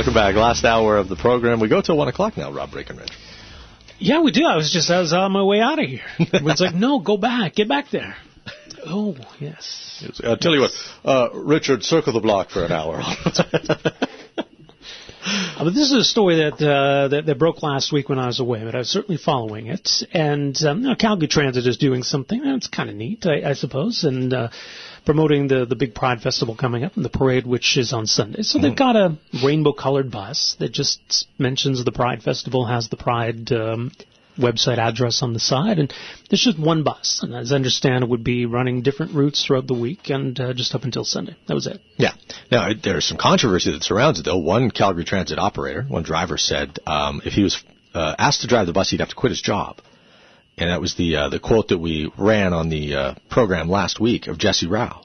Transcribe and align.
Welcome 0.00 0.14
back. 0.14 0.34
Last 0.34 0.64
hour 0.64 0.96
of 0.96 1.10
the 1.10 1.16
program. 1.16 1.60
We 1.60 1.68
go 1.68 1.82
till 1.82 1.94
1 1.94 2.08
o'clock 2.08 2.34
now, 2.34 2.50
Rob 2.50 2.70
Breckenridge. 2.70 3.12
Yeah, 3.98 4.22
we 4.22 4.32
do. 4.32 4.46
I 4.46 4.56
was 4.56 4.72
just 4.72 4.88
I 4.88 4.98
was 4.98 5.12
on 5.12 5.30
my 5.30 5.42
way 5.42 5.60
out 5.60 5.78
of 5.78 5.84
here. 5.84 6.00
It's 6.18 6.60
like, 6.62 6.74
no, 6.74 7.00
go 7.00 7.18
back, 7.18 7.56
get 7.56 7.68
back 7.68 7.90
there. 7.92 8.16
Oh, 8.86 9.14
yes. 9.38 10.02
I'll 10.24 10.38
tell 10.38 10.54
you 10.54 10.62
what, 10.62 10.70
uh, 11.04 11.28
Richard, 11.34 11.82
circle 11.82 12.14
the 12.14 12.20
block 12.20 12.48
for 12.48 12.64
an 12.64 12.72
hour. 12.72 13.02
Uh, 15.22 15.64
but 15.64 15.74
this 15.74 15.92
is 15.92 15.92
a 15.92 16.04
story 16.04 16.36
that, 16.36 16.54
uh, 16.54 17.08
that 17.08 17.26
that 17.26 17.38
broke 17.38 17.62
last 17.62 17.92
week 17.92 18.08
when 18.08 18.18
I 18.18 18.26
was 18.26 18.40
away, 18.40 18.64
but 18.64 18.74
I 18.74 18.78
was 18.78 18.88
certainly 18.88 19.18
following 19.22 19.66
it. 19.66 20.02
And 20.12 20.56
um, 20.64 20.80
you 20.80 20.88
know, 20.88 20.94
Calgary 20.94 21.28
Transit 21.28 21.66
is 21.66 21.76
doing 21.76 22.02
something 22.02 22.42
that's 22.42 22.68
kind 22.68 22.88
of 22.88 22.96
neat, 22.96 23.26
I, 23.26 23.50
I 23.50 23.52
suppose, 23.52 24.04
and 24.04 24.32
uh, 24.32 24.48
promoting 25.10 25.48
the 25.48 25.66
the 25.66 25.74
big 25.74 25.92
Pride 25.92 26.20
Festival 26.22 26.54
coming 26.54 26.84
up 26.84 26.94
and 26.94 27.04
the 27.04 27.14
parade, 27.20 27.44
which 27.44 27.76
is 27.76 27.92
on 27.92 28.06
Sunday. 28.06 28.42
So 28.42 28.60
they've 28.60 28.76
got 28.76 28.94
a 28.94 29.18
rainbow-colored 29.44 30.08
bus 30.08 30.54
that 30.60 30.70
just 30.70 31.26
mentions 31.36 31.84
the 31.84 31.90
Pride 31.90 32.22
Festival, 32.22 32.64
has 32.66 32.88
the 32.88 32.96
Pride 32.96 33.50
um, 33.50 33.90
website 34.38 34.78
address 34.78 35.22
on 35.24 35.32
the 35.32 35.40
side, 35.40 35.80
and 35.80 35.92
there's 36.28 36.44
just 36.44 36.60
one 36.60 36.84
bus. 36.84 37.20
And 37.24 37.34
as 37.34 37.50
I 37.50 37.56
understand, 37.56 38.04
it 38.04 38.10
would 38.10 38.22
be 38.22 38.46
running 38.46 38.82
different 38.82 39.12
routes 39.12 39.44
throughout 39.44 39.66
the 39.66 39.74
week 39.74 40.10
and 40.10 40.38
uh, 40.38 40.52
just 40.54 40.76
up 40.76 40.84
until 40.84 41.04
Sunday. 41.04 41.34
That 41.48 41.54
was 41.54 41.66
it. 41.66 41.80
Yeah. 41.96 42.12
Now, 42.52 42.68
there's 42.80 43.06
some 43.06 43.18
controversy 43.18 43.72
that 43.72 43.82
surrounds 43.82 44.20
it, 44.20 44.24
though. 44.24 44.38
One 44.38 44.70
Calgary 44.70 45.04
Transit 45.04 45.40
operator, 45.40 45.82
one 45.82 46.04
driver 46.04 46.38
said 46.38 46.78
um, 46.86 47.20
if 47.24 47.32
he 47.32 47.42
was 47.42 47.60
uh, 47.94 48.14
asked 48.16 48.42
to 48.42 48.46
drive 48.46 48.68
the 48.68 48.72
bus, 48.72 48.90
he'd 48.90 49.00
have 49.00 49.08
to 49.08 49.16
quit 49.16 49.30
his 49.30 49.42
job. 49.42 49.80
And 50.60 50.70
that 50.70 50.80
was 50.80 50.94
the 50.94 51.16
uh, 51.16 51.28
the 51.30 51.40
quote 51.40 51.68
that 51.68 51.78
we 51.78 52.12
ran 52.18 52.52
on 52.52 52.68
the 52.68 52.94
uh, 52.94 53.14
program 53.30 53.70
last 53.70 53.98
week 53.98 54.26
of 54.26 54.36
Jesse 54.36 54.66
Rau, 54.66 55.02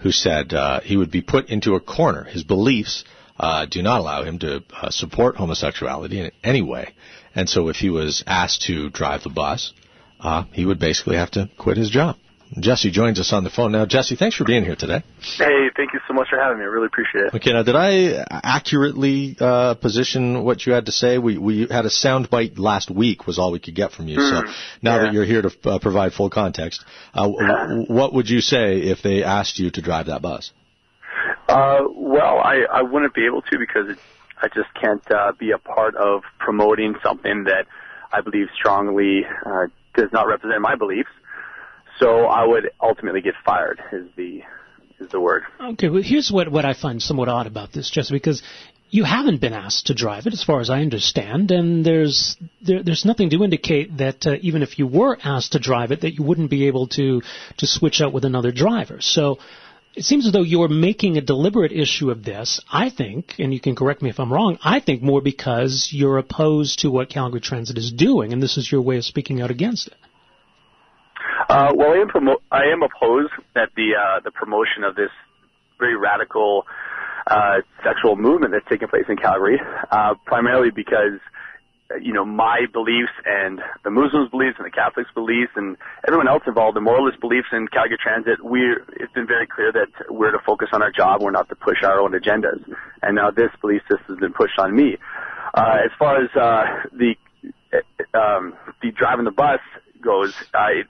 who 0.00 0.10
said 0.10 0.52
uh, 0.52 0.80
he 0.80 0.96
would 0.96 1.12
be 1.12 1.22
put 1.22 1.48
into 1.48 1.76
a 1.76 1.80
corner. 1.80 2.24
His 2.24 2.42
beliefs 2.42 3.04
uh, 3.38 3.66
do 3.66 3.82
not 3.82 4.00
allow 4.00 4.24
him 4.24 4.40
to 4.40 4.64
uh, 4.72 4.90
support 4.90 5.36
homosexuality 5.36 6.18
in 6.18 6.32
any 6.42 6.60
way. 6.60 6.92
And 7.36 7.48
so 7.48 7.68
if 7.68 7.76
he 7.76 7.88
was 7.88 8.24
asked 8.26 8.62
to 8.62 8.90
drive 8.90 9.22
the 9.22 9.30
bus, 9.30 9.72
uh, 10.18 10.44
he 10.52 10.66
would 10.66 10.80
basically 10.80 11.16
have 11.16 11.30
to 11.32 11.50
quit 11.56 11.76
his 11.76 11.90
job. 11.90 12.16
Jesse 12.60 12.90
joins 12.90 13.18
us 13.18 13.32
on 13.32 13.44
the 13.44 13.50
phone 13.50 13.72
now. 13.72 13.86
Jesse, 13.86 14.16
thanks 14.16 14.36
for 14.36 14.44
being 14.44 14.64
here 14.64 14.76
today. 14.76 15.02
Hey, 15.36 15.68
thank 15.76 15.92
you 15.92 16.00
so 16.06 16.14
much 16.14 16.28
for 16.30 16.38
having 16.38 16.58
me. 16.58 16.64
I 16.64 16.68
really 16.68 16.86
appreciate 16.86 17.26
it. 17.26 17.34
Okay, 17.34 17.52
now 17.52 17.62
did 17.62 17.74
I 17.74 18.24
accurately 18.30 19.36
uh, 19.38 19.74
position 19.74 20.44
what 20.44 20.64
you 20.64 20.72
had 20.72 20.86
to 20.86 20.92
say? 20.92 21.18
We 21.18 21.38
we 21.38 21.66
had 21.68 21.86
a 21.86 21.90
sound 21.90 22.30
bite 22.30 22.58
last 22.58 22.90
week 22.90 23.26
was 23.26 23.38
all 23.38 23.50
we 23.50 23.58
could 23.58 23.74
get 23.74 23.92
from 23.92 24.08
you. 24.08 24.20
so 24.20 24.42
now 24.80 24.96
yeah. 24.96 24.98
that 25.02 25.12
you're 25.12 25.24
here 25.24 25.42
to 25.42 25.50
uh, 25.64 25.78
provide 25.80 26.12
full 26.12 26.30
context, 26.30 26.84
uh, 27.14 27.28
what 27.88 28.14
would 28.14 28.30
you 28.30 28.40
say 28.40 28.78
if 28.78 29.02
they 29.02 29.24
asked 29.24 29.58
you 29.58 29.70
to 29.72 29.82
drive 29.82 30.06
that 30.06 30.22
bus? 30.22 30.52
Uh, 31.48 31.80
well, 31.94 32.38
I, 32.38 32.64
I 32.72 32.82
wouldn't 32.82 33.14
be 33.14 33.26
able 33.26 33.42
to 33.42 33.58
because 33.58 33.90
it, 33.90 33.98
I 34.40 34.48
just 34.48 34.72
can't 34.80 35.02
uh, 35.10 35.32
be 35.38 35.52
a 35.52 35.58
part 35.58 35.94
of 35.96 36.22
promoting 36.38 36.94
something 37.02 37.44
that 37.44 37.66
I 38.12 38.20
believe 38.20 38.48
strongly 38.54 39.22
uh, 39.44 39.66
does 39.94 40.10
not 40.12 40.26
represent 40.26 40.60
my 40.60 40.76
beliefs. 40.76 41.10
So 41.98 42.26
I 42.26 42.46
would 42.46 42.70
ultimately 42.80 43.20
get 43.20 43.34
fired. 43.44 43.80
Is 43.92 44.06
the 44.16 44.42
is 44.98 45.08
the 45.10 45.20
word. 45.20 45.44
Okay, 45.60 45.88
well, 45.88 46.02
here's 46.02 46.30
what, 46.30 46.50
what 46.50 46.64
I 46.64 46.74
find 46.74 47.02
somewhat 47.02 47.28
odd 47.28 47.46
about 47.46 47.72
this, 47.72 47.90
just 47.90 48.10
because 48.10 48.42
you 48.88 49.04
haven't 49.04 49.40
been 49.40 49.52
asked 49.52 49.86
to 49.86 49.94
drive 49.94 50.26
it, 50.26 50.32
as 50.32 50.42
far 50.42 50.60
as 50.60 50.70
I 50.70 50.80
understand, 50.80 51.50
and 51.50 51.84
there's 51.84 52.36
there, 52.62 52.82
there's 52.82 53.04
nothing 53.04 53.30
to 53.30 53.42
indicate 53.42 53.96
that 53.98 54.26
uh, 54.26 54.36
even 54.40 54.62
if 54.62 54.78
you 54.78 54.86
were 54.86 55.18
asked 55.22 55.52
to 55.52 55.58
drive 55.58 55.90
it, 55.90 56.02
that 56.02 56.14
you 56.14 56.24
wouldn't 56.24 56.50
be 56.50 56.66
able 56.68 56.86
to 56.88 57.20
to 57.58 57.66
switch 57.66 58.00
out 58.00 58.12
with 58.12 58.24
another 58.24 58.52
driver. 58.52 58.98
So 59.00 59.38
it 59.94 60.04
seems 60.04 60.26
as 60.26 60.32
though 60.32 60.42
you're 60.42 60.68
making 60.68 61.16
a 61.16 61.22
deliberate 61.22 61.72
issue 61.72 62.10
of 62.10 62.22
this. 62.22 62.60
I 62.70 62.90
think, 62.90 63.34
and 63.38 63.52
you 63.52 63.60
can 63.60 63.74
correct 63.74 64.02
me 64.02 64.10
if 64.10 64.20
I'm 64.20 64.32
wrong. 64.32 64.58
I 64.62 64.80
think 64.80 65.02
more 65.02 65.20
because 65.20 65.88
you're 65.90 66.18
opposed 66.18 66.80
to 66.80 66.90
what 66.90 67.08
Calgary 67.08 67.40
Transit 67.40 67.78
is 67.78 67.92
doing, 67.92 68.32
and 68.32 68.42
this 68.42 68.56
is 68.56 68.70
your 68.70 68.82
way 68.82 68.98
of 68.98 69.04
speaking 69.04 69.40
out 69.40 69.50
against 69.50 69.88
it. 69.88 69.94
Uh, 71.48 71.72
well, 71.74 71.92
I 71.92 71.96
am 71.98 72.08
promo- 72.08 72.42
I 72.50 72.64
am 72.72 72.82
opposed 72.82 73.32
at 73.54 73.70
the 73.76 73.94
uh, 73.94 74.20
the 74.24 74.30
promotion 74.30 74.84
of 74.84 74.96
this 74.96 75.10
very 75.78 75.96
radical 75.96 76.64
uh, 77.26 77.60
sexual 77.84 78.16
movement 78.16 78.52
that's 78.52 78.66
taking 78.68 78.88
place 78.88 79.04
in 79.08 79.16
Calgary, 79.16 79.60
uh, 79.90 80.14
primarily 80.24 80.70
because 80.70 81.20
uh, 81.90 81.96
you 81.96 82.12
know 82.12 82.24
my 82.24 82.66
beliefs 82.72 83.12
and 83.24 83.60
the 83.84 83.90
Muslims' 83.90 84.30
beliefs 84.30 84.56
and 84.58 84.66
the 84.66 84.70
Catholics' 84.70 85.10
beliefs 85.14 85.52
and 85.56 85.76
everyone 86.06 86.28
else 86.28 86.42
involved, 86.46 86.76
the 86.76 86.80
moralist 86.80 87.20
beliefs 87.20 87.48
in 87.52 87.68
Calgary 87.68 87.98
Transit. 88.02 88.42
We 88.44 88.60
it's 88.96 89.12
been 89.12 89.26
very 89.26 89.46
clear 89.46 89.72
that 89.72 90.10
we're 90.10 90.32
to 90.32 90.40
focus 90.44 90.68
on 90.72 90.82
our 90.82 90.92
job, 90.92 91.22
we're 91.22 91.32
not 91.32 91.48
to 91.50 91.56
push 91.56 91.82
our 91.82 92.00
own 92.00 92.12
agendas, 92.12 92.62
and 93.02 93.14
now 93.16 93.30
this 93.30 93.50
belief 93.60 93.82
system 93.82 94.16
has 94.16 94.18
been 94.18 94.32
pushed 94.32 94.58
on 94.58 94.74
me. 94.74 94.96
Uh, 95.54 95.78
as 95.84 95.90
far 95.98 96.22
as 96.22 96.30
uh, 96.34 96.64
the 96.92 97.14
uh, 97.72 98.18
um, 98.18 98.54
the 98.82 98.90
driving 98.90 99.24
the 99.24 99.30
bus 99.30 99.60
goes, 100.00 100.32
I 100.54 100.84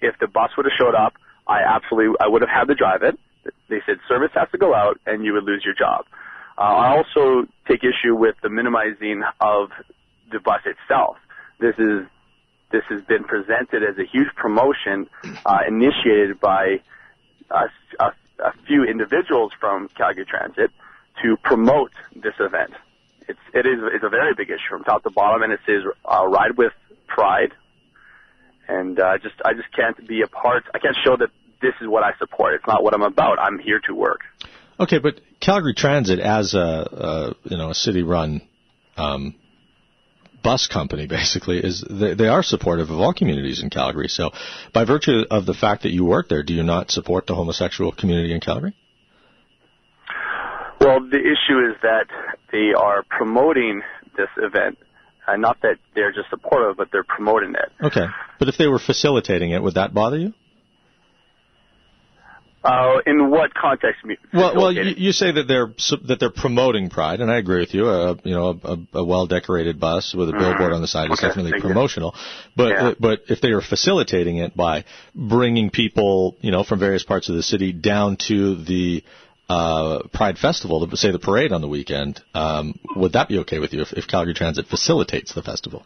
if 0.00 0.18
the 0.20 0.26
bus 0.26 0.50
would 0.56 0.66
have 0.66 0.76
showed 0.78 0.94
up, 0.94 1.14
I 1.46 1.60
absolutely 1.62 2.16
I 2.20 2.28
would 2.28 2.42
have 2.42 2.50
had 2.50 2.64
to 2.68 2.74
drive 2.74 3.02
it. 3.02 3.18
They 3.68 3.80
said 3.86 3.96
service 4.08 4.30
has 4.34 4.48
to 4.52 4.58
go 4.58 4.74
out 4.74 5.00
and 5.06 5.24
you 5.24 5.32
would 5.32 5.44
lose 5.44 5.62
your 5.64 5.74
job. 5.74 6.04
Uh, 6.58 6.62
I 6.62 6.96
also 6.96 7.46
take 7.68 7.80
issue 7.84 8.14
with 8.14 8.34
the 8.42 8.48
minimizing 8.48 9.22
of 9.40 9.70
the 10.30 10.40
bus 10.40 10.60
itself. 10.66 11.16
This 11.60 11.74
is 11.78 12.06
this 12.70 12.82
has 12.90 13.00
been 13.02 13.24
presented 13.24 13.82
as 13.82 13.96
a 13.98 14.04
huge 14.04 14.28
promotion 14.36 15.08
uh, 15.46 15.60
initiated 15.66 16.38
by 16.38 16.80
a, 17.50 17.64
a, 17.98 18.12
a 18.44 18.52
few 18.66 18.84
individuals 18.84 19.52
from 19.58 19.88
Calgary 19.96 20.26
Transit 20.26 20.70
to 21.22 21.36
promote 21.42 21.92
this 22.14 22.34
event. 22.38 22.72
It's 23.28 23.38
it 23.54 23.66
is 23.66 23.80
it's 23.92 24.04
a 24.04 24.08
very 24.08 24.34
big 24.34 24.50
issue 24.50 24.68
from 24.70 24.84
top 24.84 25.02
to 25.04 25.10
bottom, 25.10 25.42
and 25.42 25.52
it 25.52 25.60
says 25.66 25.82
uh, 26.04 26.26
ride 26.26 26.56
with 26.56 26.72
pride, 27.06 27.52
and 28.68 28.98
uh, 29.00 29.18
just 29.18 29.34
I 29.44 29.54
just 29.54 29.74
can't 29.74 30.06
be 30.06 30.22
a 30.22 30.28
part. 30.28 30.64
I 30.74 30.78
can't 30.78 30.96
show 31.04 31.16
that 31.16 31.30
this 31.60 31.74
is 31.80 31.88
what 31.88 32.04
I 32.04 32.12
support. 32.18 32.54
It's 32.54 32.66
not 32.66 32.82
what 32.82 32.94
I'm 32.94 33.02
about. 33.02 33.38
I'm 33.38 33.58
here 33.58 33.80
to 33.86 33.94
work. 33.94 34.20
Okay, 34.80 34.98
but 34.98 35.20
Calgary 35.40 35.74
Transit, 35.74 36.20
as 36.20 36.54
a, 36.54 36.58
a 36.58 37.34
you 37.44 37.56
know 37.56 37.70
a 37.70 37.74
city-run 37.74 38.42
um, 38.96 39.34
bus 40.42 40.66
company, 40.66 41.06
basically, 41.18 41.58
is 41.58 41.84
they, 41.88 42.14
they 42.14 42.28
are 42.28 42.42
supportive 42.42 42.90
of 42.90 43.00
all 43.00 43.12
communities 43.12 43.62
in 43.62 43.70
Calgary. 43.70 44.08
So, 44.08 44.30
by 44.72 44.84
virtue 44.84 45.24
of 45.30 45.46
the 45.46 45.54
fact 45.54 45.82
that 45.82 45.90
you 45.90 46.04
work 46.04 46.28
there, 46.28 46.42
do 46.42 46.54
you 46.54 46.62
not 46.62 46.90
support 46.90 47.26
the 47.26 47.34
homosexual 47.34 47.92
community 47.92 48.32
in 48.34 48.40
Calgary? 48.40 48.74
Well, 50.80 51.00
the 51.00 51.18
issue 51.18 51.58
is 51.68 51.76
that 51.82 52.06
they 52.52 52.72
are 52.72 53.02
promoting 53.08 53.82
this 54.16 54.28
event. 54.36 54.78
Uh, 55.28 55.36
not 55.36 55.60
that 55.62 55.76
they're 55.94 56.12
just 56.12 56.30
supportive, 56.30 56.76
but 56.76 56.88
they're 56.90 57.04
promoting 57.04 57.54
it. 57.54 57.86
Okay, 57.86 58.06
but 58.38 58.48
if 58.48 58.56
they 58.56 58.66
were 58.66 58.78
facilitating 58.78 59.50
it, 59.50 59.62
would 59.62 59.74
that 59.74 59.92
bother 59.92 60.16
you? 60.16 60.32
Uh, 62.64 62.98
in 63.06 63.30
what 63.30 63.54
context? 63.54 64.00
Well, 64.34 64.56
well, 64.56 64.72
you, 64.72 64.94
you 64.96 65.12
say 65.12 65.30
that 65.30 65.44
they're 65.44 65.68
that 66.08 66.18
they're 66.18 66.30
promoting 66.30 66.90
Pride, 66.90 67.20
and 67.20 67.30
I 67.30 67.38
agree 67.38 67.60
with 67.60 67.72
you. 67.72 67.88
A 67.88 68.16
you 68.24 68.34
know 68.34 68.58
a, 68.62 68.98
a 68.98 69.04
well 69.04 69.26
decorated 69.26 69.78
bus 69.78 70.12
with 70.12 70.28
a 70.28 70.32
billboard 70.32 70.72
on 70.72 70.80
the 70.80 70.88
side 70.88 71.10
is 71.10 71.18
Mm-hmm. 71.18 71.26
Okay, 71.26 71.42
definitely 71.42 71.60
promotional. 71.60 72.14
But 72.56 72.68
Yeah. 72.68 72.94
but 72.98 73.20
if 73.28 73.40
they 73.40 73.50
are 73.50 73.60
facilitating 73.60 74.38
it 74.38 74.56
by 74.56 74.84
bringing 75.14 75.70
people 75.70 76.36
you 76.40 76.50
know 76.50 76.64
from 76.64 76.80
various 76.80 77.04
parts 77.04 77.28
of 77.28 77.36
the 77.36 77.42
city 77.42 77.72
down 77.72 78.16
to 78.28 78.56
the 78.56 79.04
uh, 79.48 80.00
Pride 80.12 80.38
Festival, 80.38 80.86
to 80.86 80.96
say 80.96 81.10
the 81.10 81.18
parade 81.18 81.52
on 81.52 81.60
the 81.60 81.68
weekend, 81.68 82.20
um, 82.34 82.78
would 82.96 83.12
that 83.12 83.28
be 83.28 83.38
okay 83.38 83.58
with 83.58 83.72
you 83.72 83.82
if, 83.82 83.92
if 83.92 84.06
Calgary 84.06 84.34
Transit 84.34 84.66
facilitates 84.66 85.32
the 85.34 85.42
festival? 85.42 85.84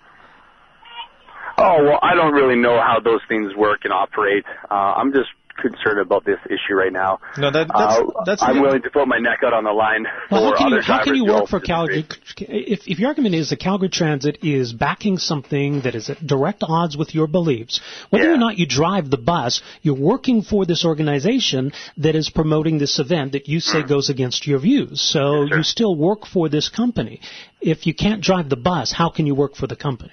Oh 1.59 1.85
well, 1.85 1.99
I 2.03 2.15
don't 2.15 2.33
really 2.33 2.57
know 2.57 2.81
how 2.81 2.99
those 2.99 3.21
things 3.29 3.55
work 3.55 3.81
and 3.85 3.93
operate. 3.93 4.45
Uh, 4.71 4.75
I'm 4.75 5.13
just 5.13 5.29
concerned 5.61 6.01
about 6.01 6.25
this 6.25 6.39
issue 6.47 6.75
right 6.75 6.93
now. 6.93 7.19
No, 7.37 7.51
that, 7.51 7.69
that's 7.69 7.97
Uh, 7.99 8.25
that's 8.25 8.43
I'm 8.43 8.61
willing 8.61 8.83
to 8.83 8.91
put 8.91 9.07
my 9.09 9.19
neck 9.19 9.41
out 9.45 9.53
on 9.53 9.65
the 9.65 9.71
line 9.73 10.05
for 10.29 10.35
Well, 10.41 10.53
how 10.53 10.57
can 10.59 10.69
you, 10.73 10.81
how 10.83 11.05
can 11.05 11.15
you 11.15 11.25
work 11.25 11.49
for 11.49 11.61
Calgary? 11.61 12.03
disagree. 12.03 12.65
If, 12.75 12.81
if 12.87 12.99
your 12.99 13.09
argument 13.09 13.35
is 13.35 13.51
that 13.51 13.59
Calgary 13.61 13.89
Transit 13.89 14.39
is 14.43 14.73
backing 14.73 15.19
something 15.19 15.83
that 15.83 15.95
is 15.95 16.11
at 16.11 16.27
direct 16.27 16.63
odds 16.67 16.97
with 16.97 17.15
your 17.15 17.27
beliefs, 17.27 17.81
whether 18.11 18.25
Yeah. 18.31 18.35
or 18.35 18.39
not 18.39 18.59
you 18.59 18.67
drive 18.67 19.11
the 19.11 19.19
bus, 19.19 19.63
you're 19.83 19.95
working 19.99 20.43
for 20.43 20.65
this 20.67 20.85
organization 20.85 21.73
that 21.99 22.15
is 22.15 22.31
promoting 22.31 22.79
this 22.79 22.99
event 22.99 23.33
that 23.33 23.49
you 23.49 23.61
say 23.61 23.83
goes 23.83 24.09
against 24.11 24.47
your 24.47 24.59
views. 24.59 25.01
So 25.01 25.45
you 25.45 25.63
still 25.63 25.95
work 25.97 26.27
for 26.27 26.49
this 26.49 26.69
company. 26.69 27.21
If 27.61 27.87
you 27.87 27.95
can't 27.95 28.23
drive 28.23 28.49
the 28.49 28.57
bus, 28.57 28.93
how 28.93 29.11
can 29.11 29.27
you 29.27 29.35
work 29.35 29.55
for 29.55 29.67
the 29.67 29.77
company? 29.77 30.13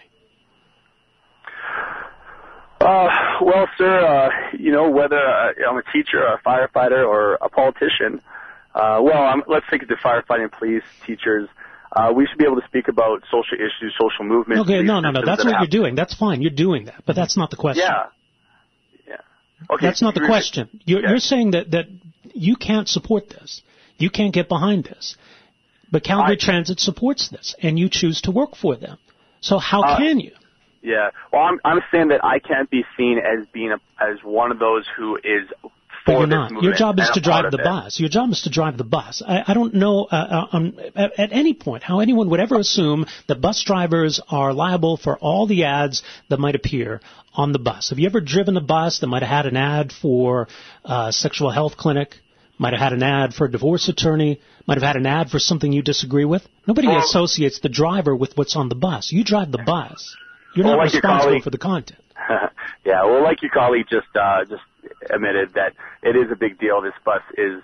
Uh, 2.81 3.07
well, 3.41 3.68
sir, 3.77 4.00
uh, 4.06 4.30
you 4.57 4.71
know, 4.71 4.89
whether 4.89 5.18
uh, 5.19 5.53
I'm 5.69 5.77
a 5.77 5.83
teacher, 5.94 6.21
a 6.24 6.39
firefighter, 6.45 7.07
or 7.07 7.36
a 7.36 7.50
politician, 7.50 8.21
uh, 8.75 9.00
well, 9.01 9.21
I'm, 9.24 9.44
let's 9.47 9.65
take 9.71 9.81
it 9.83 9.88
to 9.88 9.95
firefighting, 9.95 10.51
police, 10.57 10.83
teachers. 11.06 11.50
Uh, 11.91 12.13
we 12.15 12.27
should 12.27 12.38
be 12.38 12.45
able 12.45 12.59
to 12.62 12.68
speak 12.68 12.88
about 12.88 13.24
social 13.31 13.57
issues, 13.57 13.95
social 14.00 14.24
movements. 14.25 14.62
Okay, 14.62 14.83
no, 14.83 15.00
no, 15.00 15.09
no. 15.12 15.21
That's 15.25 15.44
that 15.44 15.51
what 15.51 15.59
you're 15.62 15.81
doing. 15.81 15.95
That's 15.95 16.13
fine. 16.13 16.41
You're 16.41 16.51
doing 16.51 16.86
that, 16.86 17.03
but 17.06 17.15
that's 17.15 17.36
not 17.36 17.50
the 17.50 17.56
question. 17.57 17.83
Yeah. 17.88 18.06
Yeah. 19.07 19.15
Okay. 19.75 19.86
That's 19.88 20.01
not 20.01 20.13
the 20.13 20.25
question. 20.25 20.69
You're, 20.86 21.01
Yeah. 21.01 21.09
you're 21.09 21.19
saying 21.19 21.51
that, 21.51 21.71
that 21.71 21.86
you 22.33 22.56
can't 22.56 22.88
support 22.88 23.30
this. 23.30 23.62
You 23.97 24.09
can't 24.12 24.33
get 24.33 24.47
behind 24.47 24.83
this. 24.86 25.18
But 25.91 26.03
Calgary 26.03 26.36
I- 26.39 26.45
Transit 26.45 26.80
supports 26.80 27.30
this, 27.30 27.56
and 27.62 27.80
you 27.80 27.89
choose 27.89 28.21
to 28.21 28.31
work 28.31 28.56
for 28.56 28.75
them. 28.75 28.97
So 29.41 29.57
how 29.57 29.81
Uh, 29.81 29.97
can 29.97 30.19
you? 30.19 30.33
Yeah. 30.81 31.09
Well, 31.31 31.41
I'm 31.41 31.59
I'm 31.65 31.81
saying 31.91 32.09
that 32.09 32.23
I 32.23 32.39
can't 32.39 32.69
be 32.69 32.83
seen 32.97 33.19
as 33.19 33.45
being 33.53 33.71
a, 33.71 33.79
as 34.01 34.17
one 34.23 34.51
of 34.51 34.59
those 34.59 34.85
who 34.95 35.17
is 35.17 35.49
But 35.61 35.71
for 36.05 36.19
you're 36.19 36.27
not. 36.27 36.51
Your 36.63 36.73
job 36.73 36.99
is 36.99 37.09
to 37.13 37.21
drive 37.21 37.51
the 37.51 37.57
bus. 37.57 37.99
Your 37.99 38.09
job 38.09 38.31
is 38.31 38.41
to 38.43 38.49
drive 38.49 38.77
the 38.77 38.83
bus. 38.83 39.21
I, 39.25 39.43
I 39.47 39.53
don't 39.53 39.73
know 39.73 40.05
uh, 40.05 40.15
uh, 40.15 40.47
um, 40.55 40.79
at, 40.95 41.19
at 41.19 41.33
any 41.33 41.53
point 41.53 41.83
how 41.83 41.99
anyone 41.99 42.29
would 42.29 42.39
ever 42.39 42.57
assume 42.57 43.05
that 43.27 43.41
bus 43.41 43.63
drivers 43.63 44.21
are 44.29 44.53
liable 44.53 44.97
for 44.97 45.17
all 45.17 45.47
the 45.47 45.65
ads 45.65 46.01
that 46.29 46.39
might 46.39 46.55
appear 46.55 47.01
on 47.33 47.51
the 47.51 47.59
bus. 47.59 47.89
Have 47.89 47.99
you 47.99 48.07
ever 48.07 48.21
driven 48.21 48.57
a 48.57 48.61
bus 48.61 48.99
that 48.99 49.07
might 49.07 49.21
have 49.21 49.29
had 49.29 49.45
an 49.45 49.57
ad 49.57 49.91
for 49.91 50.47
uh, 50.85 51.11
sexual 51.11 51.51
health 51.51 51.77
clinic? 51.77 52.15
Might 52.57 52.73
have 52.73 52.81
had 52.81 52.93
an 52.93 53.03
ad 53.03 53.33
for 53.33 53.45
a 53.45 53.51
divorce 53.51 53.87
attorney. 53.87 54.41
Might 54.67 54.77
have 54.77 54.83
had 54.83 54.97
an 54.97 55.05
ad 55.05 55.29
for 55.29 55.39
something 55.39 55.71
you 55.71 55.81
disagree 55.81 56.25
with. 56.25 56.45
Nobody 56.67 56.89
associates 56.93 57.61
the 57.61 57.69
driver 57.69 58.13
with 58.13 58.35
what's 58.35 58.57
on 58.57 58.67
the 58.67 58.75
bus. 58.75 59.13
You 59.13 59.23
drive 59.23 59.51
the 59.51 59.63
bus. 59.65 60.15
You're 60.56 60.66
Well, 60.66 60.78
not 60.78 60.84
like 60.86 60.94
responsible 60.94 61.25
colleague- 61.25 61.44
for 61.44 61.50
the 61.50 61.57
content. 61.57 62.00
yeah, 62.86 63.04
well, 63.06 63.24
like 63.24 63.42
your 63.42 63.51
colleague 63.51 63.88
just 63.90 64.07
uh, 64.16 64.44
just 64.46 64.62
admitted 65.10 65.54
that 65.54 65.74
it 66.04 66.16
is 66.16 66.31
a 66.31 66.36
big 66.36 66.60
deal. 66.60 66.81
This 66.81 66.94
bus 67.06 67.22
is 67.38 67.62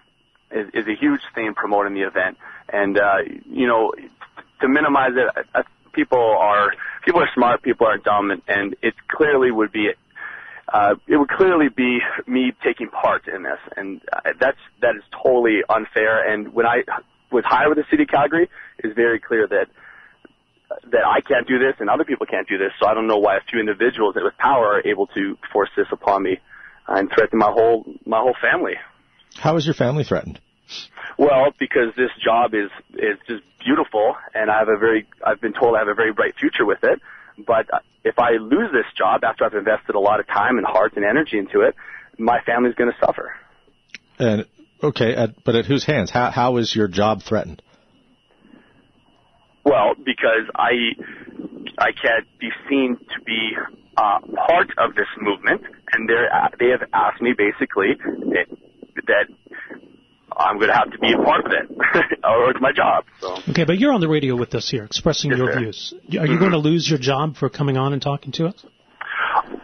is, 0.52 0.68
is 0.74 0.88
a 0.88 0.96
huge 0.96 1.22
thing 1.34 1.54
promoting 1.56 1.94
the 1.94 2.02
event, 2.08 2.38
and 2.72 2.98
uh, 2.98 3.18
you 3.50 3.68
know, 3.68 3.94
to 4.62 4.68
minimize 4.68 5.12
it, 5.16 5.46
uh, 5.54 5.64
people 5.94 6.20
are 6.40 6.72
people 7.04 7.22
are 7.22 7.30
smart, 7.34 7.62
people 7.64 7.86
are 7.86 7.98
dumb, 7.98 8.32
and, 8.32 8.42
and 8.48 8.76
it 8.82 8.94
clearly 9.08 9.52
would 9.52 9.72
be. 9.72 9.90
Uh, 10.74 10.96
it 11.08 11.18
would 11.18 11.30
clearly 11.30 11.70
be 11.70 12.00
me 12.26 12.52
taking 12.64 12.88
part 12.90 13.28
in 13.28 13.44
this, 13.44 13.60
and 13.78 14.02
uh, 14.12 14.32
that's 14.40 14.58
that 14.82 14.96
is 14.96 15.04
totally 15.12 15.60
unfair. 15.70 16.28
And 16.32 16.54
when 16.54 16.66
I 16.66 16.84
was 17.32 17.44
hired 17.46 17.70
with 17.70 17.78
the 17.78 17.86
city 17.92 18.04
of 18.04 18.10
Calgary, 18.10 18.50
it's 18.80 18.96
very 18.96 19.20
clear 19.20 19.48
that 19.48 19.68
that 20.70 21.06
I 21.06 21.22
can't 21.22 21.48
do 21.48 21.60
this 21.60 21.76
and 21.80 21.90
other 21.90 22.04
people 22.04 22.26
can't 22.26 22.48
do 22.48 22.58
this. 22.58 22.72
So 22.80 22.88
I 22.88 22.94
don't 22.94 23.08
know 23.08 23.18
why 23.18 23.38
a 23.38 23.42
few 23.50 23.60
individuals 23.60 24.16
that 24.16 24.24
with 24.24 24.38
power 24.38 24.66
are 24.66 24.88
able 24.88 25.08
to 25.08 25.38
force 25.52 25.70
this 25.78 25.88
upon 25.92 26.24
me 26.24 26.40
and 26.88 27.10
threaten 27.14 27.40
my 27.40 27.52
whole 27.52 27.86
my 28.06 28.20
whole 28.20 28.36
family. 28.42 28.76
How 29.36 29.58
is 29.58 29.66
your 29.66 29.76
family 29.76 30.04
threatened? 30.04 30.40
Well, 31.18 31.54
because 31.60 31.96
this 31.96 32.12
job 32.24 32.54
is 32.54 32.70
is 32.94 33.18
just 33.28 33.44
beautiful, 33.64 34.16
and 34.34 34.50
I 34.50 34.60
have 34.60 34.70
a 34.70 34.78
very 34.78 35.08
I've 35.26 35.42
been 35.42 35.54
told 35.54 35.76
I 35.76 35.80
have 35.80 35.88
a 35.88 35.94
very 35.94 36.14
bright 36.14 36.36
future 36.40 36.66
with 36.66 36.84
it. 36.84 37.00
But 37.38 37.74
uh, 37.74 37.80
if 38.04 38.18
I 38.18 38.38
lose 38.40 38.72
this 38.72 38.86
job 38.98 39.24
after 39.24 39.46
I've 39.46 39.54
invested 39.54 39.96
a 39.96 40.00
lot 40.00 40.20
of 40.20 40.28
time 40.28 40.58
and 40.58 40.66
heart 40.66 40.94
and 40.96 41.04
energy 41.04 41.38
into 41.38 41.62
it, 41.62 41.76
my 42.18 42.40
family's 42.46 42.76
going 42.76 42.92
to 42.92 43.06
suffer. 43.06 43.34
And 44.18 44.46
okay, 44.82 45.16
at, 45.16 45.44
but 45.44 45.56
at 45.56 45.66
whose 45.66 45.84
hands? 45.84 46.12
How 46.12 46.32
how 46.32 46.58
is 46.58 46.76
your 46.76 46.88
job 46.88 47.24
threatened? 47.24 47.62
Well, 49.66 49.96
because 49.98 50.46
I 50.56 50.72
I 51.80 51.92
can't 51.92 52.28
be 52.40 52.50
seen 52.70 52.98
to 52.98 53.24
be 53.26 53.52
uh, 53.98 54.20
part 54.48 54.70
of 54.78 54.96
this 54.96 55.08
movement, 55.20 55.62
and 55.92 56.08
they 56.08 56.14
they 56.60 56.70
have 56.70 56.88
asked 56.94 57.22
me 57.22 57.34
basically 57.38 57.96
that, 57.98 58.46
that 59.08 59.28
I'm 60.38 60.58
going 60.58 60.70
to 60.70 60.76
have 60.76 60.92
to 60.92 61.00
be 61.00 61.14
a 61.14 61.18
part 61.24 61.46
of 61.46 61.52
it, 61.52 61.70
or 62.24 62.52
it's 62.52 62.62
my 62.62 62.72
job. 62.72 63.06
So 63.22 63.38
Okay, 63.50 63.64
but 63.66 63.78
you're 63.80 63.94
on 63.94 64.02
the 64.02 64.08
radio 64.10 64.36
with 64.36 64.54
us 64.54 64.70
here, 64.70 64.84
expressing 64.84 65.32
Yes, 65.32 65.38
your 65.40 65.52
sir. 65.54 65.60
views. 65.60 65.94
Are 66.20 66.28
you 66.28 66.38
going 66.38 66.52
to 66.52 66.58
lose 66.58 66.88
your 66.90 67.00
job 67.00 67.36
for 67.38 67.50
coming 67.50 67.78
on 67.78 67.94
and 67.94 68.02
talking 68.02 68.32
to 68.34 68.48
us? 68.48 68.66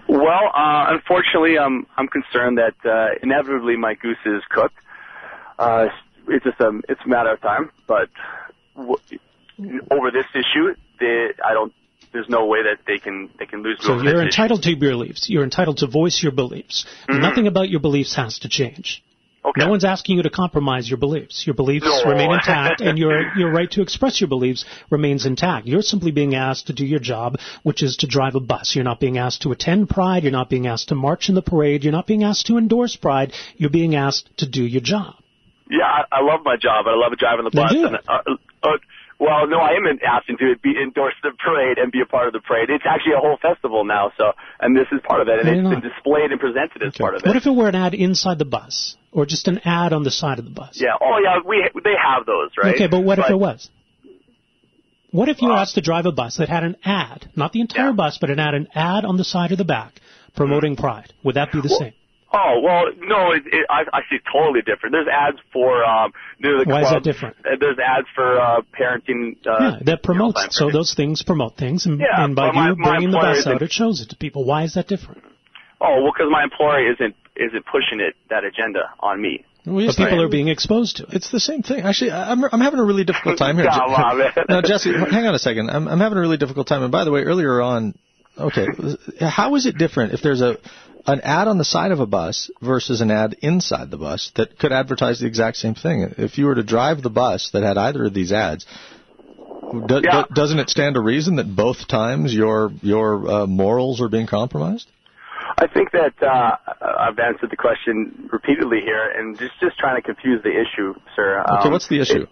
Well, 0.07 0.51
uh, 0.53 0.85
unfortunately, 0.89 1.57
I'm 1.59 1.85
I'm 1.95 2.07
concerned 2.07 2.57
that 2.57 2.75
uh, 2.89 3.09
inevitably 3.21 3.77
my 3.77 3.93
goose 3.95 4.17
is 4.25 4.41
cooked. 4.49 4.75
Uh, 5.59 5.87
it's 6.27 6.43
just 6.43 6.59
a 6.59 6.71
it's 6.89 7.01
a 7.05 7.07
matter 7.09 7.31
of 7.33 7.41
time, 7.41 7.69
but 7.87 8.09
w- 8.75 8.97
over 9.91 10.11
this 10.11 10.25
issue, 10.33 10.75
they, 10.99 11.29
I 11.43 11.53
don't. 11.53 11.73
There's 12.13 12.27
no 12.27 12.45
way 12.45 12.59
that 12.63 12.79
they 12.85 12.97
can 12.97 13.29
they 13.39 13.45
can 13.45 13.63
lose 13.63 13.77
So 13.81 13.93
you're 13.93 14.03
this 14.03 14.13
issue. 14.13 14.21
entitled 14.25 14.63
to 14.63 14.69
your 14.71 14.79
beliefs. 14.79 15.29
You're 15.29 15.43
entitled 15.45 15.77
to 15.77 15.87
voice 15.87 16.21
your 16.21 16.33
beliefs. 16.33 16.85
Nothing 17.07 17.47
about 17.47 17.69
your 17.69 17.79
beliefs 17.79 18.15
has 18.15 18.39
to 18.39 18.49
change. 18.49 19.01
Okay. 19.43 19.59
No 19.63 19.69
one's 19.71 19.85
asking 19.85 20.17
you 20.17 20.23
to 20.23 20.29
compromise 20.29 20.87
your 20.89 20.97
beliefs. 20.99 21.47
Your 21.47 21.55
beliefs 21.55 21.85
No. 21.85 22.11
remain 22.11 22.31
intact, 22.39 22.81
and 22.81 22.97
your 22.97 23.35
your 23.37 23.49
right 23.51 23.71
to 23.71 23.81
express 23.81 24.19
your 24.21 24.27
beliefs 24.27 24.65
remains 24.89 25.25
intact. 25.25 25.67
You're 25.67 25.81
simply 25.81 26.11
being 26.11 26.35
asked 26.35 26.67
to 26.67 26.73
do 26.73 26.85
your 26.85 26.99
job, 26.99 27.37
which 27.63 27.81
is 27.81 27.95
to 27.97 28.07
drive 28.07 28.35
a 28.35 28.39
bus. 28.41 28.75
You're 28.75 28.83
not 28.83 28.99
being 28.99 29.17
asked 29.17 29.41
to 29.43 29.51
attend 29.51 29.89
Pride. 29.89 30.23
You're 30.23 30.31
not 30.33 30.49
being 30.49 30.67
asked 30.67 30.89
to 30.89 30.95
march 30.95 31.29
in 31.29 31.35
the 31.35 31.41
parade. 31.41 31.83
You're 31.83 31.93
not 31.93 32.07
being 32.07 32.23
asked 32.23 32.47
to 32.47 32.57
endorse 32.57 32.95
Pride. 32.97 33.31
You're 33.57 33.69
being 33.71 33.95
asked 33.95 34.29
to 34.39 34.47
do 34.47 34.63
your 34.63 34.81
job. 34.81 35.15
Yeah, 35.69 35.85
I, 35.85 36.17
I 36.17 36.21
love 36.21 36.41
my 36.43 36.57
job. 36.57 36.85
I 36.87 36.95
love 36.95 37.17
driving 37.17 37.45
the 37.45 37.51
bus. 37.51 37.71
And, 37.73 37.95
uh, 37.95 38.35
uh, 38.61 38.77
well, 39.21 39.45
no, 39.47 39.59
I 39.61 39.77
am 39.77 39.85
asking 40.01 40.37
to 40.41 40.55
be 40.65 40.73
endorse 40.81 41.13
the 41.21 41.31
parade 41.37 41.77
and 41.77 41.91
be 41.91 42.01
a 42.01 42.09
part 42.09 42.25
of 42.27 42.33
the 42.33 42.41
parade. 42.41 42.69
It's 42.69 42.83
actually 42.89 43.13
a 43.13 43.21
whole 43.25 43.37
festival 43.41 43.85
now, 43.85 44.11
so 44.17 44.33
and 44.59 44.75
this 44.75 44.87
is 44.91 44.99
part 45.07 45.21
of 45.21 45.27
it, 45.29 45.37
and 45.39 45.47
it's 45.47 45.61
you're 45.61 45.69
been 45.77 45.85
displayed 45.89 46.31
and 46.33 46.39
presented 46.39 46.81
as 46.81 46.97
part 46.97 47.13
of 47.15 47.21
it. 47.23 47.27
What 47.27 47.37
if 47.37 47.45
it 47.45 47.53
were 47.53 47.69
an 47.69 47.75
ad 47.75 47.93
inside 47.93 48.39
the 48.39 48.49
bus, 48.57 48.97
or 49.11 49.25
just 49.25 49.47
an 49.47 49.59
ad 49.63 49.93
on 49.93 50.03
the 50.03 50.11
side 50.11 50.39
of 50.39 50.45
the 50.45 50.51
bus? 50.51 50.73
yeah. 50.81 50.97
Oh, 50.99 51.17
yeah. 51.23 51.37
We 51.45 51.57
they 51.83 51.93
have 52.01 52.25
those, 52.25 52.49
right? 52.61 52.73
Okay, 52.75 52.87
but 52.87 53.01
what 53.01 53.19
if 53.19 53.29
it 53.29 53.37
was? 53.37 53.69
What 55.11 55.27
if 55.29 55.41
you 55.41 55.49
were 55.49 55.55
Uh, 55.55 55.61
asked 55.61 55.75
to 55.75 55.81
drive 55.81 56.05
a 56.05 56.11
bus 56.11 56.37
that 56.37 56.47
had 56.49 56.63
an 56.63 56.77
ad, 56.85 57.29
not 57.35 57.51
the 57.51 57.61
entire 57.61 57.87
Yeah. 57.87 57.91
bus, 58.01 58.17
but 58.19 58.29
it 58.29 58.39
had 58.39 58.53
an 58.53 58.67
ad 58.73 59.03
on 59.05 59.17
the 59.17 59.25
side 59.25 59.51
or 59.51 59.57
the 59.57 59.65
back 59.65 59.93
promoting 60.35 60.75
Pride? 60.77 61.11
Would 61.23 61.35
that 61.35 61.51
be 61.51 61.59
the 61.61 61.67
same? 61.69 61.93
Oh 62.33 62.61
well, 62.63 62.85
no, 62.97 63.31
it, 63.31 63.43
it, 63.45 63.65
I, 63.69 63.81
I 63.91 64.01
see 64.09 64.17
totally 64.31 64.61
different. 64.61 64.93
There's 64.93 65.07
ads 65.11 65.37
for 65.51 65.83
um, 65.83 66.13
there's 66.39 66.63
the 66.63 66.69
Why 66.69 66.83
is 66.83 66.89
that 66.89 67.03
different? 67.03 67.35
There's 67.43 67.77
ads 67.77 68.07
for 68.15 68.39
uh, 68.39 68.61
parenting. 68.79 69.35
Uh, 69.45 69.59
yeah, 69.59 69.79
that 69.83 70.01
promotes. 70.01 70.39
you 70.39 70.65
know, 70.65 70.71
so 70.71 70.71
those 70.71 70.93
things 70.93 71.23
promote 71.23 71.57
things, 71.57 71.85
and, 71.85 71.99
Yeah, 71.99 72.23
and 72.23 72.33
by 72.35 72.47
but 72.47 72.55
my- 72.55 72.69
you 72.69 72.75
my 72.77 72.89
bringing 72.91 73.11
the 73.11 73.17
employer 73.17 73.35
bus 73.35 73.47
out, 73.47 73.61
it 73.61 73.71
shows 73.71 73.99
it 74.01 74.09
to 74.11 74.15
people. 74.15 74.45
Why 74.45 74.63
is 74.63 74.75
that 74.75 74.87
different? 74.87 75.23
Oh 75.81 76.03
well, 76.03 76.13
because 76.15 76.29
my 76.31 76.43
employer 76.43 76.91
isn't 76.93 77.15
isn't 77.35 77.65
pushing 77.65 77.99
it 77.99 78.15
that 78.29 78.43
agenda 78.45 78.91
on 79.01 79.21
me. 79.21 79.43
Well, 79.65 79.85
But 79.85 79.97
people 79.97 80.21
are 80.23 80.29
being 80.29 80.47
exposed 80.47 80.97
to 80.97 81.03
it. 81.03 81.09
It's 81.13 81.31
the 81.31 81.39
same 81.39 81.61
thing. 81.63 81.81
Actually, 81.81 82.11
I- 82.11 82.31
I'm, 82.31 82.43
I'm 82.45 82.61
having 82.61 82.79
a 82.79 82.83
really 82.85 83.03
difficult 83.03 83.37
time 83.43 83.57
here. 83.57 83.67
Come 83.69 84.21
now, 84.49 84.61
Jesse, 84.61 84.91
hang 84.93 85.27
on 85.27 85.35
a 85.35 85.39
second. 85.39 85.69
I'm, 85.69 85.87
I'm 85.87 85.99
having 85.99 86.17
a 86.17 86.21
really 86.21 86.37
difficult 86.37 86.65
time. 86.67 86.81
And 86.81 86.91
by 86.91 87.03
the 87.03 87.11
way, 87.11 87.21
earlier 87.21 87.61
on, 87.61 87.93
okay, 88.37 88.65
how 89.19 89.55
is 89.55 89.65
it 89.65 89.77
different 89.77 90.13
if 90.13 90.21
there's 90.21 90.41
a 90.41 90.57
an 91.07 91.19
ad 91.21 91.47
on 91.47 91.57
the 91.57 91.65
side 91.65 91.91
of 91.91 91.99
a 91.99 92.05
bus 92.05 92.51
versus 92.61 93.01
an 93.01 93.09
ad 93.09 93.35
inside 93.41 93.89
the 93.89 93.97
bus 93.97 94.31
that 94.35 94.59
could 94.59 94.71
advertise 94.71 95.19
the 95.19 95.25
exact 95.27 95.57
same 95.57 95.73
thing? 95.75 96.13
If 96.17 96.37
you 96.37 96.45
were 96.45 96.55
to 96.55 96.63
drive 96.63 97.01
the 97.01 97.09
bus 97.09 97.49
that 97.53 97.63
had 97.63 97.77
either 97.77 98.05
of 98.05 98.13
these 98.13 98.31
ads, 98.31 98.65
do, 99.87 100.01
Yeah. 100.03 100.23
do- 100.27 100.33
doesn't 100.35 100.59
it 100.59 100.69
stand 100.69 100.95
to 100.95 101.01
reason 101.01 101.37
that 101.37 101.55
both 101.55 101.87
times 101.87 102.33
your 102.33 102.71
your 102.81 103.29
uh, 103.31 103.47
morals 103.47 104.01
are 104.01 104.09
being 104.09 104.27
compromised? 104.27 104.87
I 105.57 105.67
think 105.67 105.91
that 105.91 106.13
uh, 106.21 106.55
I've 106.99 107.19
answered 107.19 107.49
the 107.51 107.57
question 107.57 108.29
repeatedly 108.31 108.81
here, 108.81 109.11
and 109.17 109.37
just 109.37 109.53
just 109.59 109.77
trying 109.77 109.95
to 109.95 110.01
confuse 110.01 110.41
the 110.43 110.49
issue, 110.51 110.93
sir. 111.15 111.41
Okay, 111.41 111.65
Um, 111.67 111.71
what's 111.71 111.87
the 111.87 111.99
issue? 111.99 112.23
it- 112.23 112.29